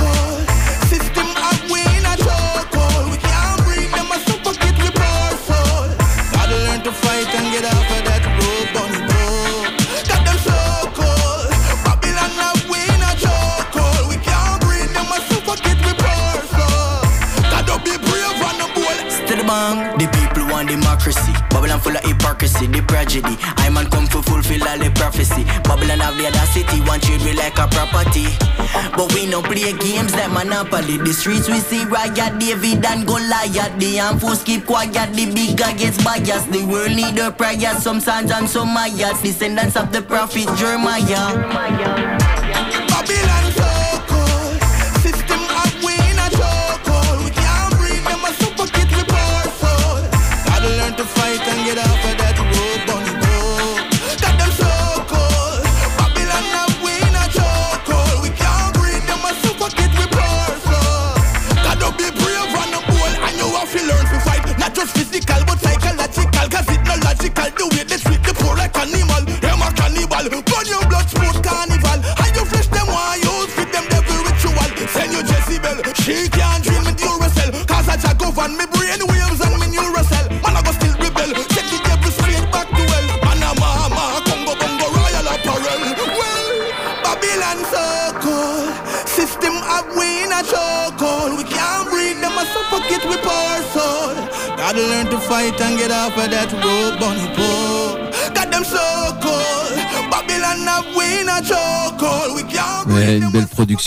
[22.59, 23.37] hypocrisy, the tragedy.
[23.57, 25.45] I man come to fulfill all the prophecy.
[25.65, 28.27] Babylon have the audacity, want treat we like a property.
[28.97, 30.99] But we no play games like Monopoly.
[30.99, 33.79] The streets we see Riot, David and Goliath.
[33.79, 36.51] The force keep quiet, the bigger gets biased.
[36.51, 39.23] The world need a prayer, some sons and some mayas.
[39.23, 41.35] Descendants of the prophet Jeremiah.
[41.49, 42.28] Babylon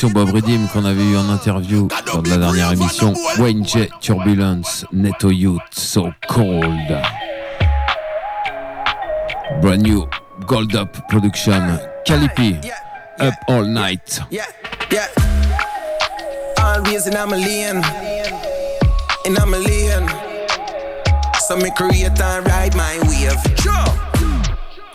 [0.01, 3.13] production Bob Redim qu'on avait eu en interview lors de la dernière émission.
[3.37, 3.89] Wayne J.
[3.99, 7.01] Turbulence, Netto Youth, So Cold.
[9.61, 10.07] Brand new
[10.47, 12.55] Gold Up Production, Calipi,
[13.19, 14.21] Up All Night.
[16.57, 17.83] Always in a lane,
[19.25, 20.09] in a lane.
[21.47, 23.59] So me create and ride my wave.
[23.59, 23.73] Sure.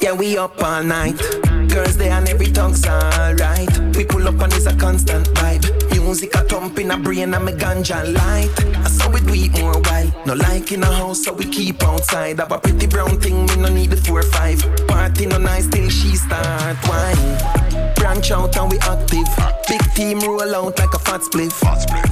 [0.00, 1.45] Yeah, we up all night.
[1.68, 3.68] Girls there and every tongue's alright.
[3.96, 5.86] We pull up and it's a constant vibe.
[6.06, 8.48] Music a thump in a brain and me ganja light.
[8.76, 10.08] I saw it we more while.
[10.24, 12.38] No like in a house, so we keep outside.
[12.38, 14.62] Have a pretty brown thing, we no need the four or five.
[14.86, 17.65] Party no nice till she start wine.
[18.06, 19.26] Branch out and we active.
[19.66, 21.58] Big team roll out like a fat spliff.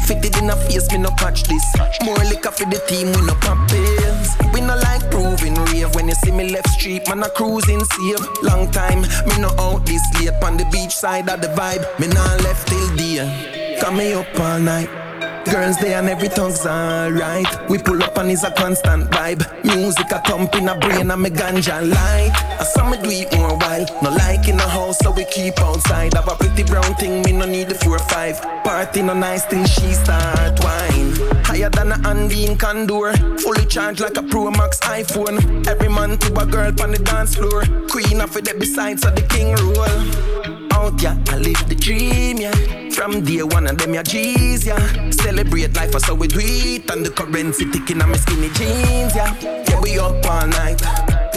[0.09, 1.65] Fitted in a face, me no catch this.
[2.03, 4.35] More liquor for the team, we no pop pills.
[4.53, 5.95] We no like proving rave.
[5.95, 8.43] When you see me left street, man, I cruising safe.
[8.43, 10.35] Long time, me no out this late.
[10.43, 13.79] On the beach side of the vibe, me not left till day.
[13.81, 15.04] Come me up all night.
[15.45, 17.47] Girls there and every tongue's alright.
[17.69, 19.43] We pull up and it's a constant vibe.
[19.65, 22.33] Music a thump in a brain and me ganja light.
[22.59, 23.87] I saw me do it more while.
[24.03, 26.15] No like in the house, so we keep outside.
[26.15, 28.41] Have a pretty brown thing, me no need the four or five.
[28.65, 31.13] Party no nice thing, she start wine.
[31.45, 33.13] Higher than a Andy in Condor.
[33.39, 35.67] Fully charged like a Pro Max iPhone.
[35.67, 37.65] Every man to a girl on the dance floor.
[37.89, 40.54] Queen of it besides of the king rule.
[40.85, 42.53] Out yeah, I live the dream yeah.
[42.91, 45.11] From day one of them yeah G's yeah.
[45.11, 46.91] Celebrate life so we do it.
[46.91, 49.35] And the currency ticking on my skinny jeans yeah.
[49.41, 50.83] Yeah we up all night.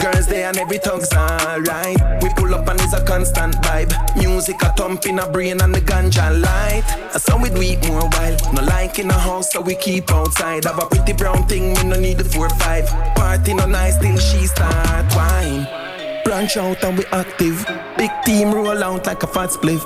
[0.01, 1.97] Girls there and every tongue's alright.
[2.21, 3.93] We pull up and it's a constant vibe.
[4.17, 6.83] Music a thump in a brain and the ganja light.
[7.13, 8.37] And so we do it more while.
[8.53, 10.65] No like in a house, so we keep outside.
[10.65, 12.85] Have a pretty brown thing, we no need the four five.
[13.15, 15.96] Party no nice till she start wine.
[16.37, 17.65] Branch out and we active.
[17.97, 19.81] Big team roll out like a fat spliff.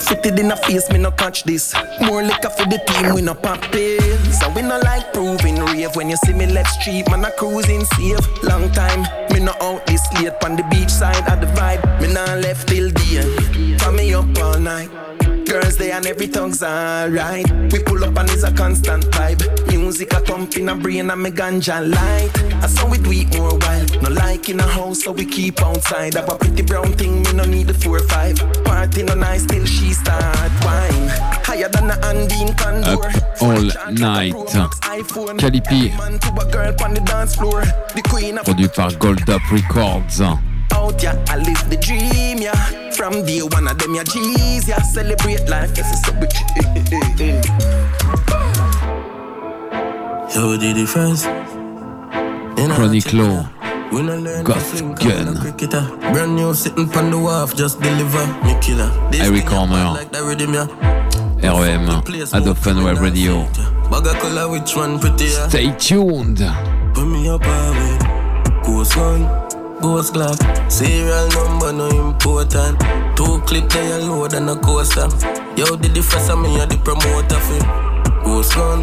[0.00, 1.74] Fitted in a face, me no catch this.
[2.02, 4.38] More liquor for the team, we no pop pills.
[4.38, 5.96] So we no like proving rave.
[5.96, 8.44] When you see me left street, man, I cruising safe.
[8.44, 9.02] Long time,
[9.32, 10.34] me no out this late.
[10.44, 13.76] On the beach side of the vibe, me no left till day.
[13.78, 14.90] Turn me up all night.
[15.60, 17.50] And every tongue's alright.
[17.72, 19.42] We pull up and it's a constant vibe.
[19.66, 22.30] Music a thump in a brain and me ganja light.
[22.62, 23.86] I saw we do it more while.
[24.00, 26.14] No like in a house, so we keep outside.
[26.14, 28.36] Have a pretty brown thing, me no need the four or five.
[28.64, 31.08] Party no nice till she start wine.
[31.42, 31.96] Higher than a
[32.56, 33.08] Condor.
[33.08, 33.62] Up All
[33.92, 34.34] Night.
[35.38, 37.62] Calipi, Man to a girl on the dance floor.
[37.94, 40.20] The queen of produit par Gold Up Records.
[40.74, 41.16] Out, yeah.
[41.28, 42.90] I live the dream, yeah.
[42.92, 44.82] From day one of them, yeah, G's, yeah.
[44.82, 46.32] Celebrate life, yes, it's a bit.
[50.34, 51.24] Yo, the difference.
[51.24, 52.74] No
[54.16, 55.34] learn Goth Gun.
[56.12, 58.90] Brand new sitting on the wharf, just deliver me killer.
[59.10, 59.74] This Eric thing Corner.
[59.74, 60.66] apart like the rhythm, yeah.
[61.40, 61.88] REM,
[62.34, 63.44] Adoption Web Radio.
[63.90, 65.48] Bag of color, which one prettier?
[65.48, 66.38] Stay tuned.
[66.94, 67.42] Put me up
[68.64, 69.24] Ghost gun,
[69.80, 70.38] ghost clock
[70.70, 72.78] Serial number no important.
[73.16, 75.08] Two clip they a load and a coaster.
[75.56, 77.58] Yo, the difference of me a the promoter fi
[78.24, 78.82] Ghost gun,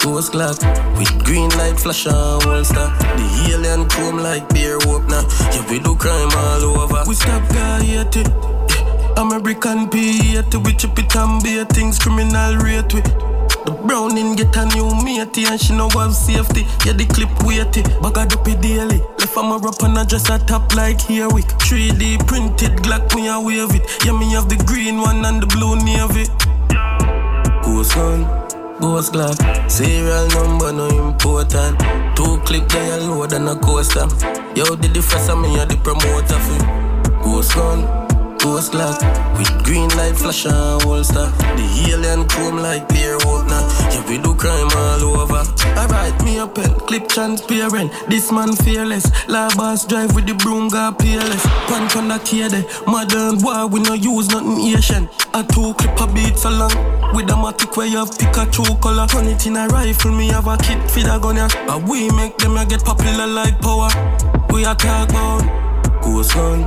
[0.00, 0.58] ghost clock
[0.98, 5.94] With green light flash and holster The alien chrome like beer opener Yeah, we do
[5.96, 7.04] crime all over.
[7.06, 8.24] We stop guy Gaiety eh.
[8.26, 9.22] yeah.
[9.22, 13.02] American P80 We chip it and beer things criminal rate we
[13.64, 16.62] the browning get a new matey and she know have safety.
[16.84, 19.00] Yeah, the clip weighty, bag a dopey daily.
[19.18, 21.46] Left from her up and I just a top like here week.
[21.64, 23.84] 3D printed Glock me a wave it.
[24.04, 26.26] Yeah, me have the green one and the blue navy.
[27.62, 28.24] Ghost gun,
[28.80, 29.36] ghost Glock.
[29.70, 31.78] Serial number no important.
[32.16, 34.08] Two clip they a load and a coaster.
[34.56, 36.58] Yo, the difference of me a the promoter fi.
[37.22, 37.84] Ghost gun,
[38.38, 38.98] ghost Glock.
[39.38, 41.30] With green light flash and holster.
[41.56, 43.62] The alien chrome like beer opener.
[43.90, 45.44] Yeah, we do crime all over.
[45.78, 47.92] Alright, me a pen, clip transparent.
[48.08, 49.06] This man fearless.
[49.28, 51.42] La boss drive with the broom got peerless.
[51.66, 52.18] Punch on the
[52.50, 52.64] there.
[52.86, 55.08] Modern war, we no use nothing Asian.
[55.34, 56.74] A two clip a beats along.
[57.14, 59.06] With a matic where you have Pikachu color.
[59.06, 61.48] Turn it in a rifle, me have a kit for the gun, yeah.
[61.66, 63.90] But we make them a get popular like power.
[64.50, 65.68] We a talk about
[66.02, 66.60] Ghost gun,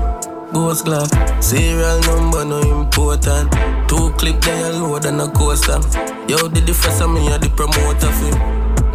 [0.52, 1.10] ghost Glock.
[1.44, 3.52] Serial number no important.
[3.88, 5.80] Two clip they a load and a coaster.
[6.28, 8.32] Yo, the difference of me a the promoter fi.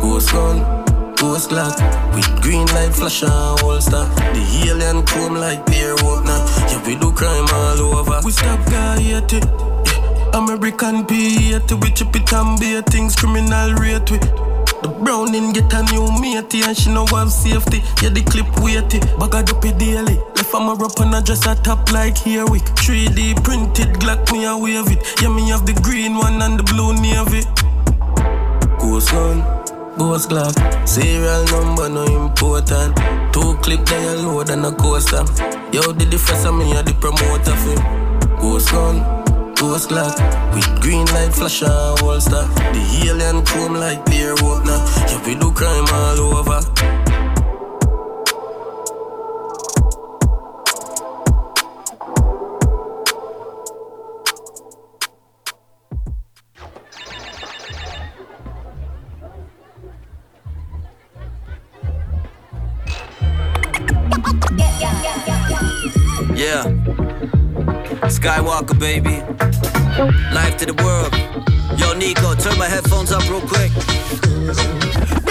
[0.00, 0.58] Ghost gun,
[1.16, 1.76] ghost Glock.
[2.14, 4.04] With green light flash and holster.
[4.34, 6.40] The alien chrome like beer opener.
[6.68, 8.20] Yeah, we do crime all over.
[8.24, 9.38] We stop Gaiety.
[9.38, 10.38] Yeah.
[10.38, 14.45] American P80 We chip it and beer things criminal rate we.
[14.86, 17.82] The browning get a new matey and she know have safety.
[18.00, 20.14] Yeah, the clip weighty, bag a dopey daily.
[20.14, 22.62] Left from her up and I just a top like here week.
[22.78, 25.02] 3D printed Glock me a wave it.
[25.20, 27.42] Yeah, me have the green one and the blue navy.
[28.78, 29.42] Ghost gun,
[29.98, 30.54] ghost Glock.
[30.86, 32.94] Serial number no important.
[33.34, 35.26] Two clip they a load and a coaster.
[35.74, 37.74] Yo, the difference of me a the promoter fi.
[38.38, 39.02] Ghost gun,
[39.56, 40.14] ghost Glock.
[40.54, 42.46] With green light flash and holster.
[42.72, 44.80] The alien chrome like beer opener.
[45.08, 46.60] Yeah, we do crime all over.
[66.36, 67.05] Yeah.
[68.04, 69.20] Skywalker, baby.
[70.34, 71.12] Life to the world.
[71.78, 73.72] Yo, Nico, turn my headphones up real quick.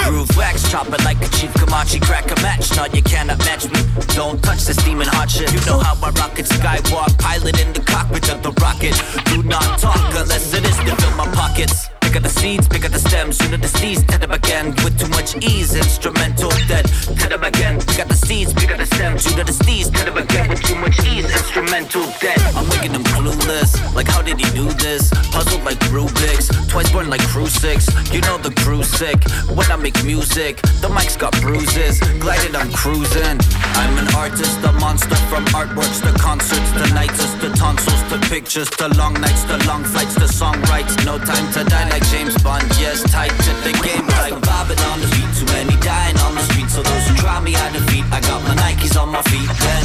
[0.06, 2.76] Groove wax, chop it like a chief Kamachi, crack a match.
[2.76, 3.80] No, you cannot match me.
[4.14, 5.52] Don't touch this demon hot shit.
[5.54, 6.46] You know how I rock it.
[6.46, 8.94] Skywalk, pilot in the cockpit of the rocket.
[9.26, 11.95] Do not talk unless it is to fill my pockets.
[12.16, 13.42] Pick up the seeds, pick up the stems.
[13.42, 15.76] You know the seeds, ted them again with too much ease.
[15.76, 16.88] Instrumental dead,
[17.20, 17.78] ted them again.
[17.82, 19.26] Pick up the seeds, pick up the stems.
[19.26, 21.26] You know the seeds, ted them again with too much ease.
[21.26, 22.40] Instrumental dead.
[22.56, 23.76] I'm making them clueless.
[23.94, 25.12] Like how did he do this?
[25.36, 26.48] Puzzled like Rubik's.
[26.72, 27.92] Twice born like Crucix.
[28.14, 29.20] You know the crew's sick.
[29.52, 32.00] When I make music, the mic's got bruises.
[32.24, 33.44] Glided, I'm cruising.
[33.76, 38.70] I'm an artist, a monster from artworks to concerts to nights to tonsils to pictures
[38.80, 40.96] to long nights to long flights to songwrites.
[41.04, 42.64] No time to die like James Bond.
[42.80, 45.30] Yes, tight to the game like vibing on the beat.
[45.38, 48.06] Too many dying on the street, so those who try me I defeat.
[48.12, 49.50] I got my Nikes on my feet.
[49.62, 49.84] Then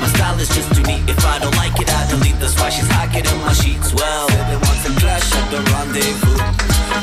[0.00, 1.08] my style is just too neat.
[1.08, 2.38] If I don't like it, I delete.
[2.40, 3.92] That's why she's hacking in my sheets.
[3.94, 6.38] Well, they want to clash at the rendezvous.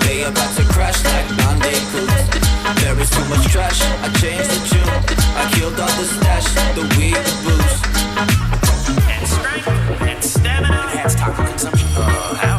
[0.05, 2.07] They about to crash like rendezvous.
[2.81, 3.81] There is too much trash.
[4.05, 4.89] I changed the tune.
[5.35, 6.47] I killed all the stash,
[6.77, 7.75] the weed, the booze.
[9.11, 9.67] And strength
[10.01, 10.81] and stamina.
[10.93, 11.87] Enhanced taco consumption.
[11.97, 12.52] Oh,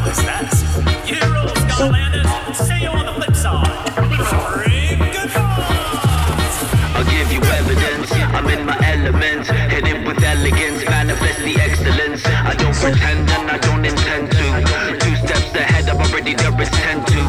[9.24, 9.48] my.
[9.70, 10.84] Hit it with elegance.
[10.84, 12.24] Manifest the excellence.
[12.26, 14.98] I don't pretend and I don't intend to.
[15.00, 17.20] Two steps ahead, I'm already there is ten to.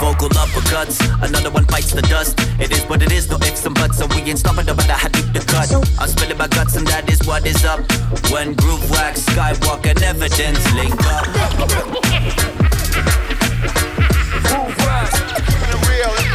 [0.00, 0.98] Vocal uppercuts.
[1.22, 2.38] Another one bites the dust.
[2.58, 4.00] It is what it is, no ifs and buts.
[4.00, 5.72] And we ain't stopping no matter how deep the cut.
[5.98, 7.80] I'm spilling my guts and that is what is up.
[8.30, 11.26] When groove wax, skywalk and evidence link up.
[16.10, 16.29] This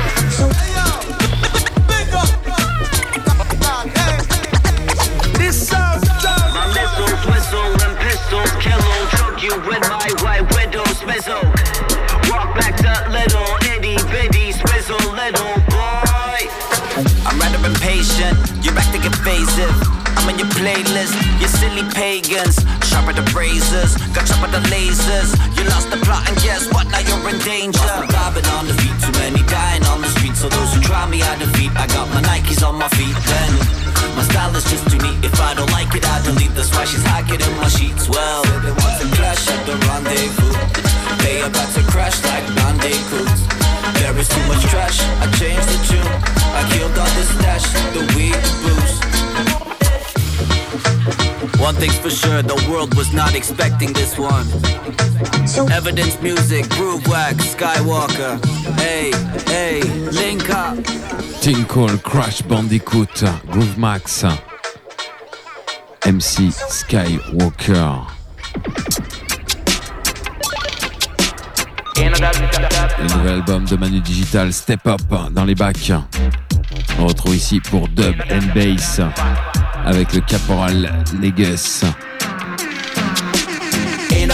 [11.15, 13.47] Walk back to little
[15.15, 16.39] little boy.
[17.23, 19.71] I'm rather impatient, you're acting invasive.
[20.19, 22.59] I'm in your playlist, you silly pagans.
[22.83, 25.31] Sharper the razors, got sharper the lasers.
[25.55, 26.91] You lost the plot and guess what?
[26.91, 27.79] Now you're in danger.
[27.79, 30.11] On the too many dying on the.
[30.35, 33.51] So those who try me, I got my Nikes on my feet then.
[34.17, 35.23] My style is just too neat.
[35.23, 36.53] If I don't like it, I delete.
[36.55, 38.09] That's why she's hiding in my sheets.
[38.09, 40.84] Well, they want to clash at the rendezvous.
[41.23, 43.41] They about to crash like bandicoots.
[43.99, 44.99] There is too much trash.
[45.21, 46.13] I changed the tune.
[46.59, 47.65] I killed all this stash.
[47.93, 48.95] The weed, the booze.
[51.59, 54.45] One thing's for sure, the world was not expecting this one.
[55.71, 58.39] Evidence music, groove wax, Skywalker.
[58.77, 59.11] Hey,
[59.47, 60.77] hey, link up.
[61.41, 64.23] Tinkle, Crash Bandicoot, Groove Max,
[66.03, 68.05] MC Skywalker.
[71.97, 75.01] Le nouvel album de Manu Digital, Step Up,
[75.31, 75.91] dans les bacs.
[76.99, 78.99] On retrouve ici pour Dub and Bass
[79.85, 80.91] avec le caporal
[81.21, 81.83] Negus.
[84.11, 84.29] In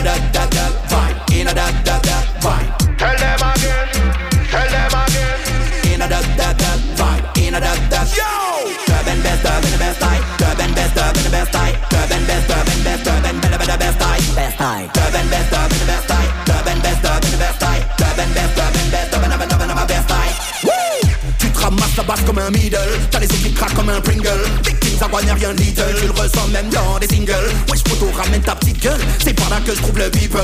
[22.02, 22.78] la basse comme un middle.
[23.10, 24.44] T'as les qui craquent comme un Pringle.
[24.64, 25.84] Things à n'est rien little.
[26.00, 27.52] Tu le ressens même dans des singles.
[27.70, 29.02] Wesh poto ramène ta petite gueule.
[29.24, 30.42] C'est par là que je trouve le people.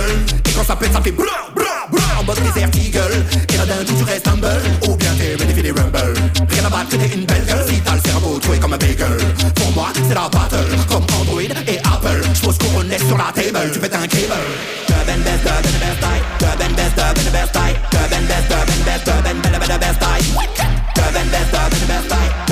[0.48, 2.20] Et quand ça pète ça fait brrr brrr brrr.
[2.20, 4.62] En mode désert eagle Et là d'un coup tu restes humble.
[4.88, 6.14] Ou bien t'es for the rumble.
[6.50, 7.66] Rien à battre t'es une belle gueule.
[7.68, 9.18] Si t'as le cerveau troué comme un bagel.
[9.56, 10.70] Pour moi c'est la battle.
[10.88, 12.22] Comme Android et Apple.
[12.36, 13.72] J'pose couronnet sur la table.
[13.74, 14.34] Tu fais un cable.
[14.88, 15.98] Dub and best, the best
[16.62, 20.37] and best, the best and best, dub and best, better, best time Dub and
[21.32, 22.47] best dog in the best fight.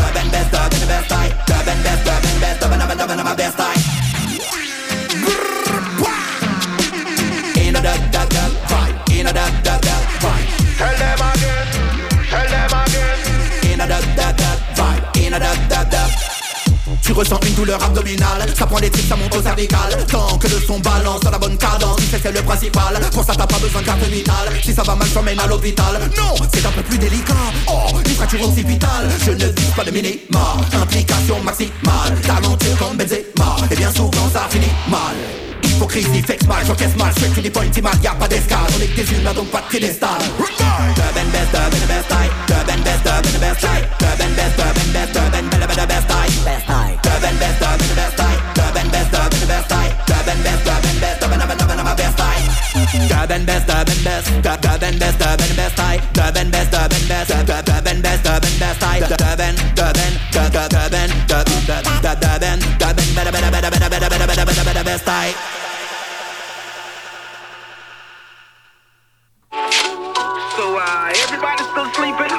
[17.16, 20.60] Ressens une douleur abdominale Ça prend des tripes, ça monte au cervical Tant que le
[20.60, 23.86] son balance dans la bonne cadence c'est le principal Pour ça t'as pas besoin de
[23.86, 24.00] carte
[24.64, 27.34] Si ça va mal, t'emmène à l'hôpital Non, c'est un peu plus délicat
[27.68, 33.56] Oh, une fracture occipitale Je ne dis pas de minima Implication maximale Talentueux comme Benzema
[33.72, 35.16] Et bien souvent ça finit mal
[35.64, 38.88] Hypocrisie, fait mal, j'encaisse mal, je que des points mal, y'a pas d'escale, on est
[38.88, 40.10] que des humains donc pas de piédestal.
[40.38, 41.52] Best,
[44.18, 45.25] best best, best best,
[47.26, 48.16] and best, dub and best.
[71.76, 72.32] Still sleeping?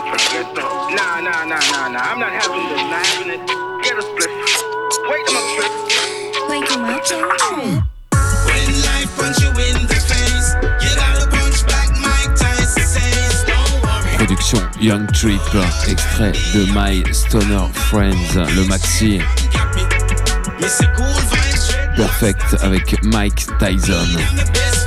[0.96, 2.00] Nah, nah, nah, nah, nah.
[2.00, 2.80] I'm not having this.
[2.88, 3.42] Not having it.
[3.84, 4.32] Get a split.
[5.10, 5.72] Wake them up, split.
[6.48, 7.20] Wake them up, trip.
[8.48, 10.48] When life punch you in the face,
[10.80, 11.90] you gotta punch back.
[12.00, 14.16] Mike Tyson says, don't worry.
[14.16, 15.40] Production Young Trip,
[15.88, 19.20] extrait de My Stoner Friends, le maxi
[21.96, 24.85] Perfect avec Mike Tyson.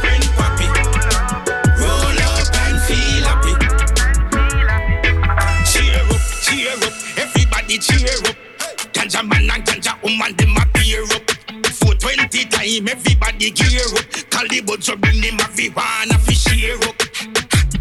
[13.40, 14.30] Everybody gear up.
[14.30, 16.98] Calibre so bring them everyone a fi share up.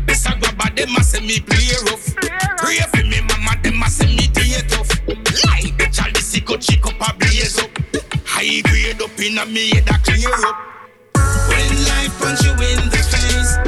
[0.06, 2.14] This a grabber, them a say me play rough.
[2.58, 4.90] Pray for me, mama, them a say me day tough.
[5.46, 7.70] Like the chalice, go chick up a blaze up.
[8.24, 10.56] High grade up in a me head a clear up.
[11.48, 13.58] When life punch you in the face,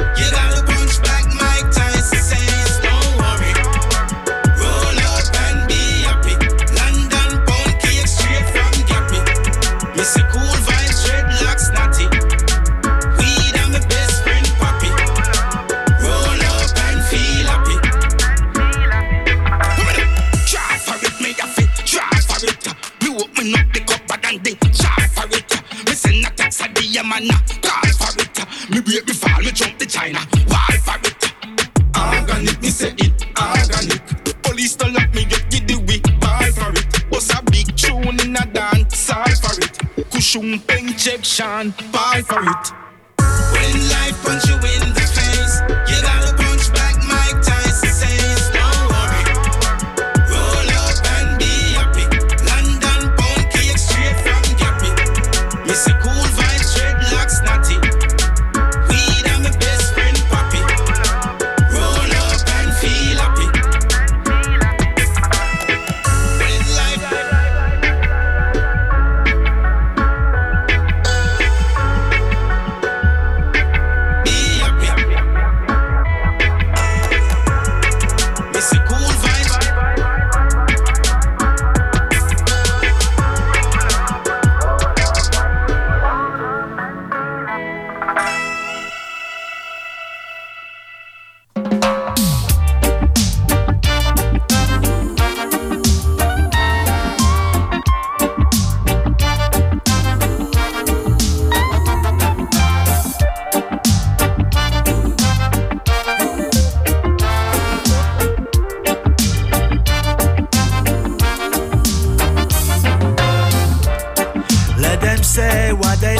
[40.31, 41.73] Cushion, pen, check, Sean.
[41.91, 42.71] Ball for it.
[43.51, 44.90] When life punch you in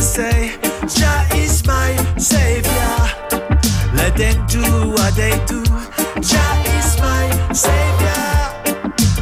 [0.01, 0.57] say,
[0.87, 2.97] Jah is my savior.
[3.93, 5.63] Let them do what they do.
[6.19, 8.25] Jah is my savior.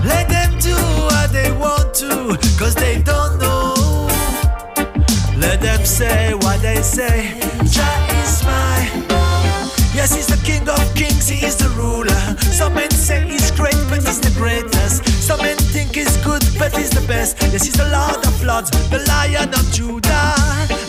[0.06, 0.76] Let them do
[1.10, 4.08] what they want to, cause they don't know.
[5.38, 7.38] Let them say what they say.
[7.66, 8.80] Jah is my.
[9.94, 12.38] Yes, he's the king of kings, he is the ruler.
[12.40, 15.06] Some men say he's great, but he's the greatest.
[15.28, 17.42] Some men think he's good, but he's the best.
[17.42, 20.36] Yes, he's the Lord of lords, the lion of Judah.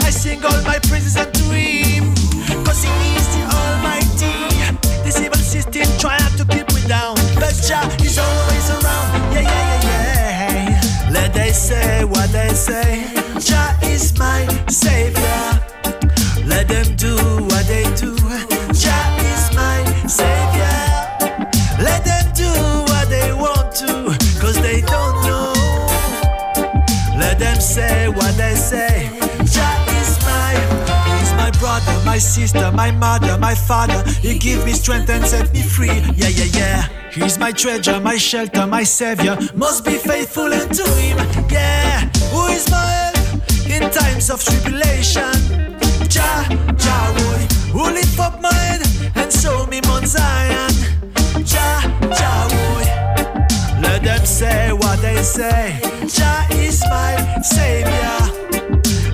[0.03, 2.13] I sing all my praises unto him,
[2.67, 4.35] cause he is the almighty.
[5.05, 9.09] This evil system trying to keep me down, but Jah is always around.
[9.33, 11.11] Yeah, yeah, yeah, yeah.
[11.13, 13.07] Let they say what they say.
[13.39, 15.47] Jah is my savior.
[16.45, 17.15] Let them do
[17.49, 18.20] what they do.
[27.71, 29.09] Say what they say.
[29.55, 30.53] Jah is my,
[31.15, 34.03] he's my brother, my sister, my mother, my father.
[34.21, 36.01] He give me strength and set me free.
[36.17, 36.89] Yeah, yeah, yeah.
[37.13, 39.39] He's my treasure, my shelter, my savior.
[39.55, 41.19] Must be faithful unto him.
[41.49, 42.01] Yeah,
[42.33, 45.33] who is my help in times of tribulation?
[46.15, 46.43] Jah,
[46.77, 47.07] Jah,
[47.73, 48.83] who lift up my head
[49.15, 50.73] and show me Mount Zion.
[51.45, 51.81] Jah,
[52.19, 52.41] Jah,
[53.81, 55.79] let them say what they say.
[56.09, 58.19] Jah is my savior.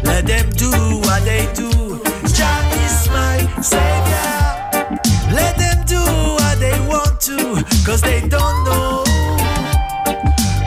[0.05, 0.71] Let them do
[1.07, 1.71] what they do.
[2.37, 4.33] Jah is my savior.
[5.35, 6.03] Let them do
[6.39, 9.05] what they want to, cause they don't know.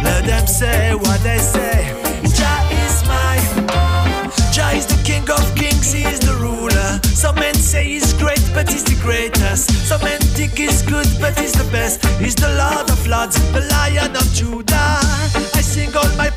[0.04, 1.96] Let them say what they say.
[2.38, 3.38] Jah is my
[4.52, 7.00] Jah is the king of kings, he is the ruler.
[7.04, 9.72] Some men say he's great, but he's the greatest.
[9.88, 12.06] Some men think he's good, but he's the best.
[12.20, 15.00] He's the Lord of lords, the lion of Judah.
[15.56, 16.30] I sing all my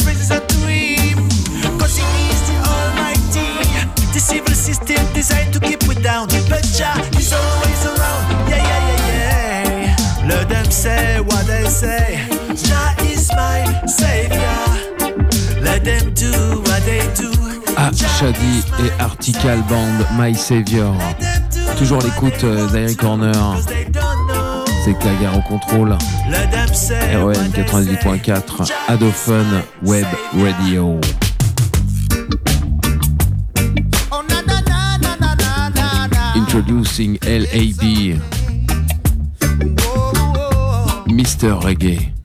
[4.23, 8.49] This evil system designed to keep me down, but Jah is always around.
[8.49, 10.29] Yeah, yeah, yeah, yeah.
[10.29, 12.25] Let them say what they say.
[12.55, 14.63] Jah is my savior.
[15.61, 16.31] Let them do
[16.63, 17.33] what they do.
[17.77, 20.95] Ah, Shadi et Artical Band, My Savior.
[21.77, 23.57] Toujours à l'écoute euh, d'Airy Corner.
[24.85, 25.99] C'est guerre au contrôle.
[27.13, 30.07] ROM 98.4, Adophone Web
[30.41, 31.01] Radio.
[36.55, 38.21] Introducing LAB.
[41.09, 41.59] Mr.
[41.63, 42.22] Reggae.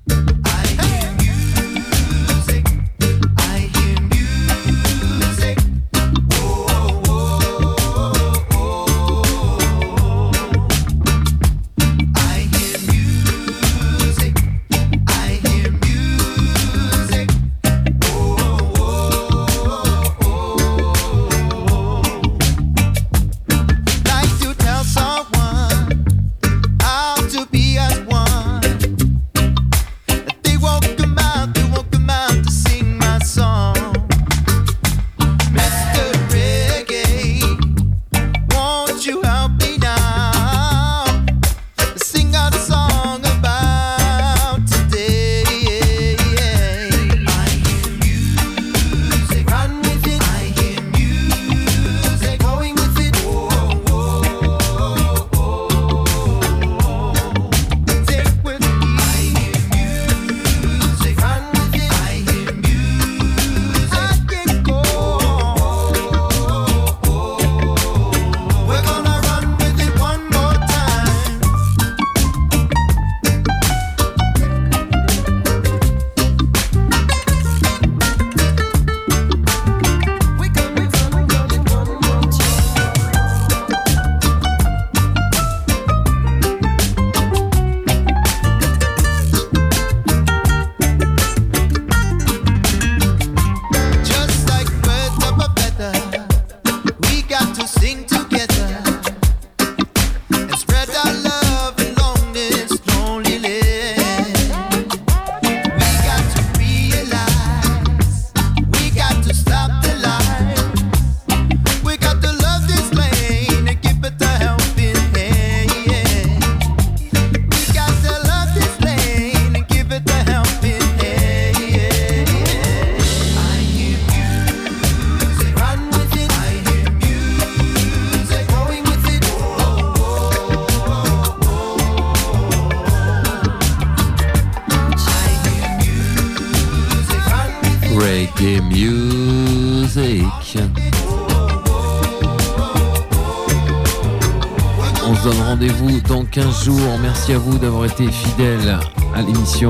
[146.08, 146.98] Dans 15 jours.
[147.02, 148.78] Merci à vous d'avoir été fidèles
[149.16, 149.70] à l'émission.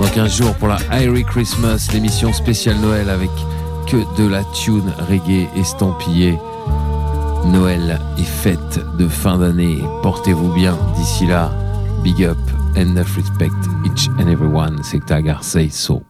[0.00, 3.30] Dans 15 jours pour la Irie Christmas, l'émission spéciale Noël avec
[3.86, 6.38] que de la tune reggae estampillée.
[7.46, 9.82] Noël et fête de fin d'année.
[10.02, 11.52] Portez-vous bien d'ici là.
[12.02, 12.38] Big up
[12.76, 13.50] and respect
[13.84, 14.80] each and everyone.
[14.82, 16.00] C'est Tagar Say So.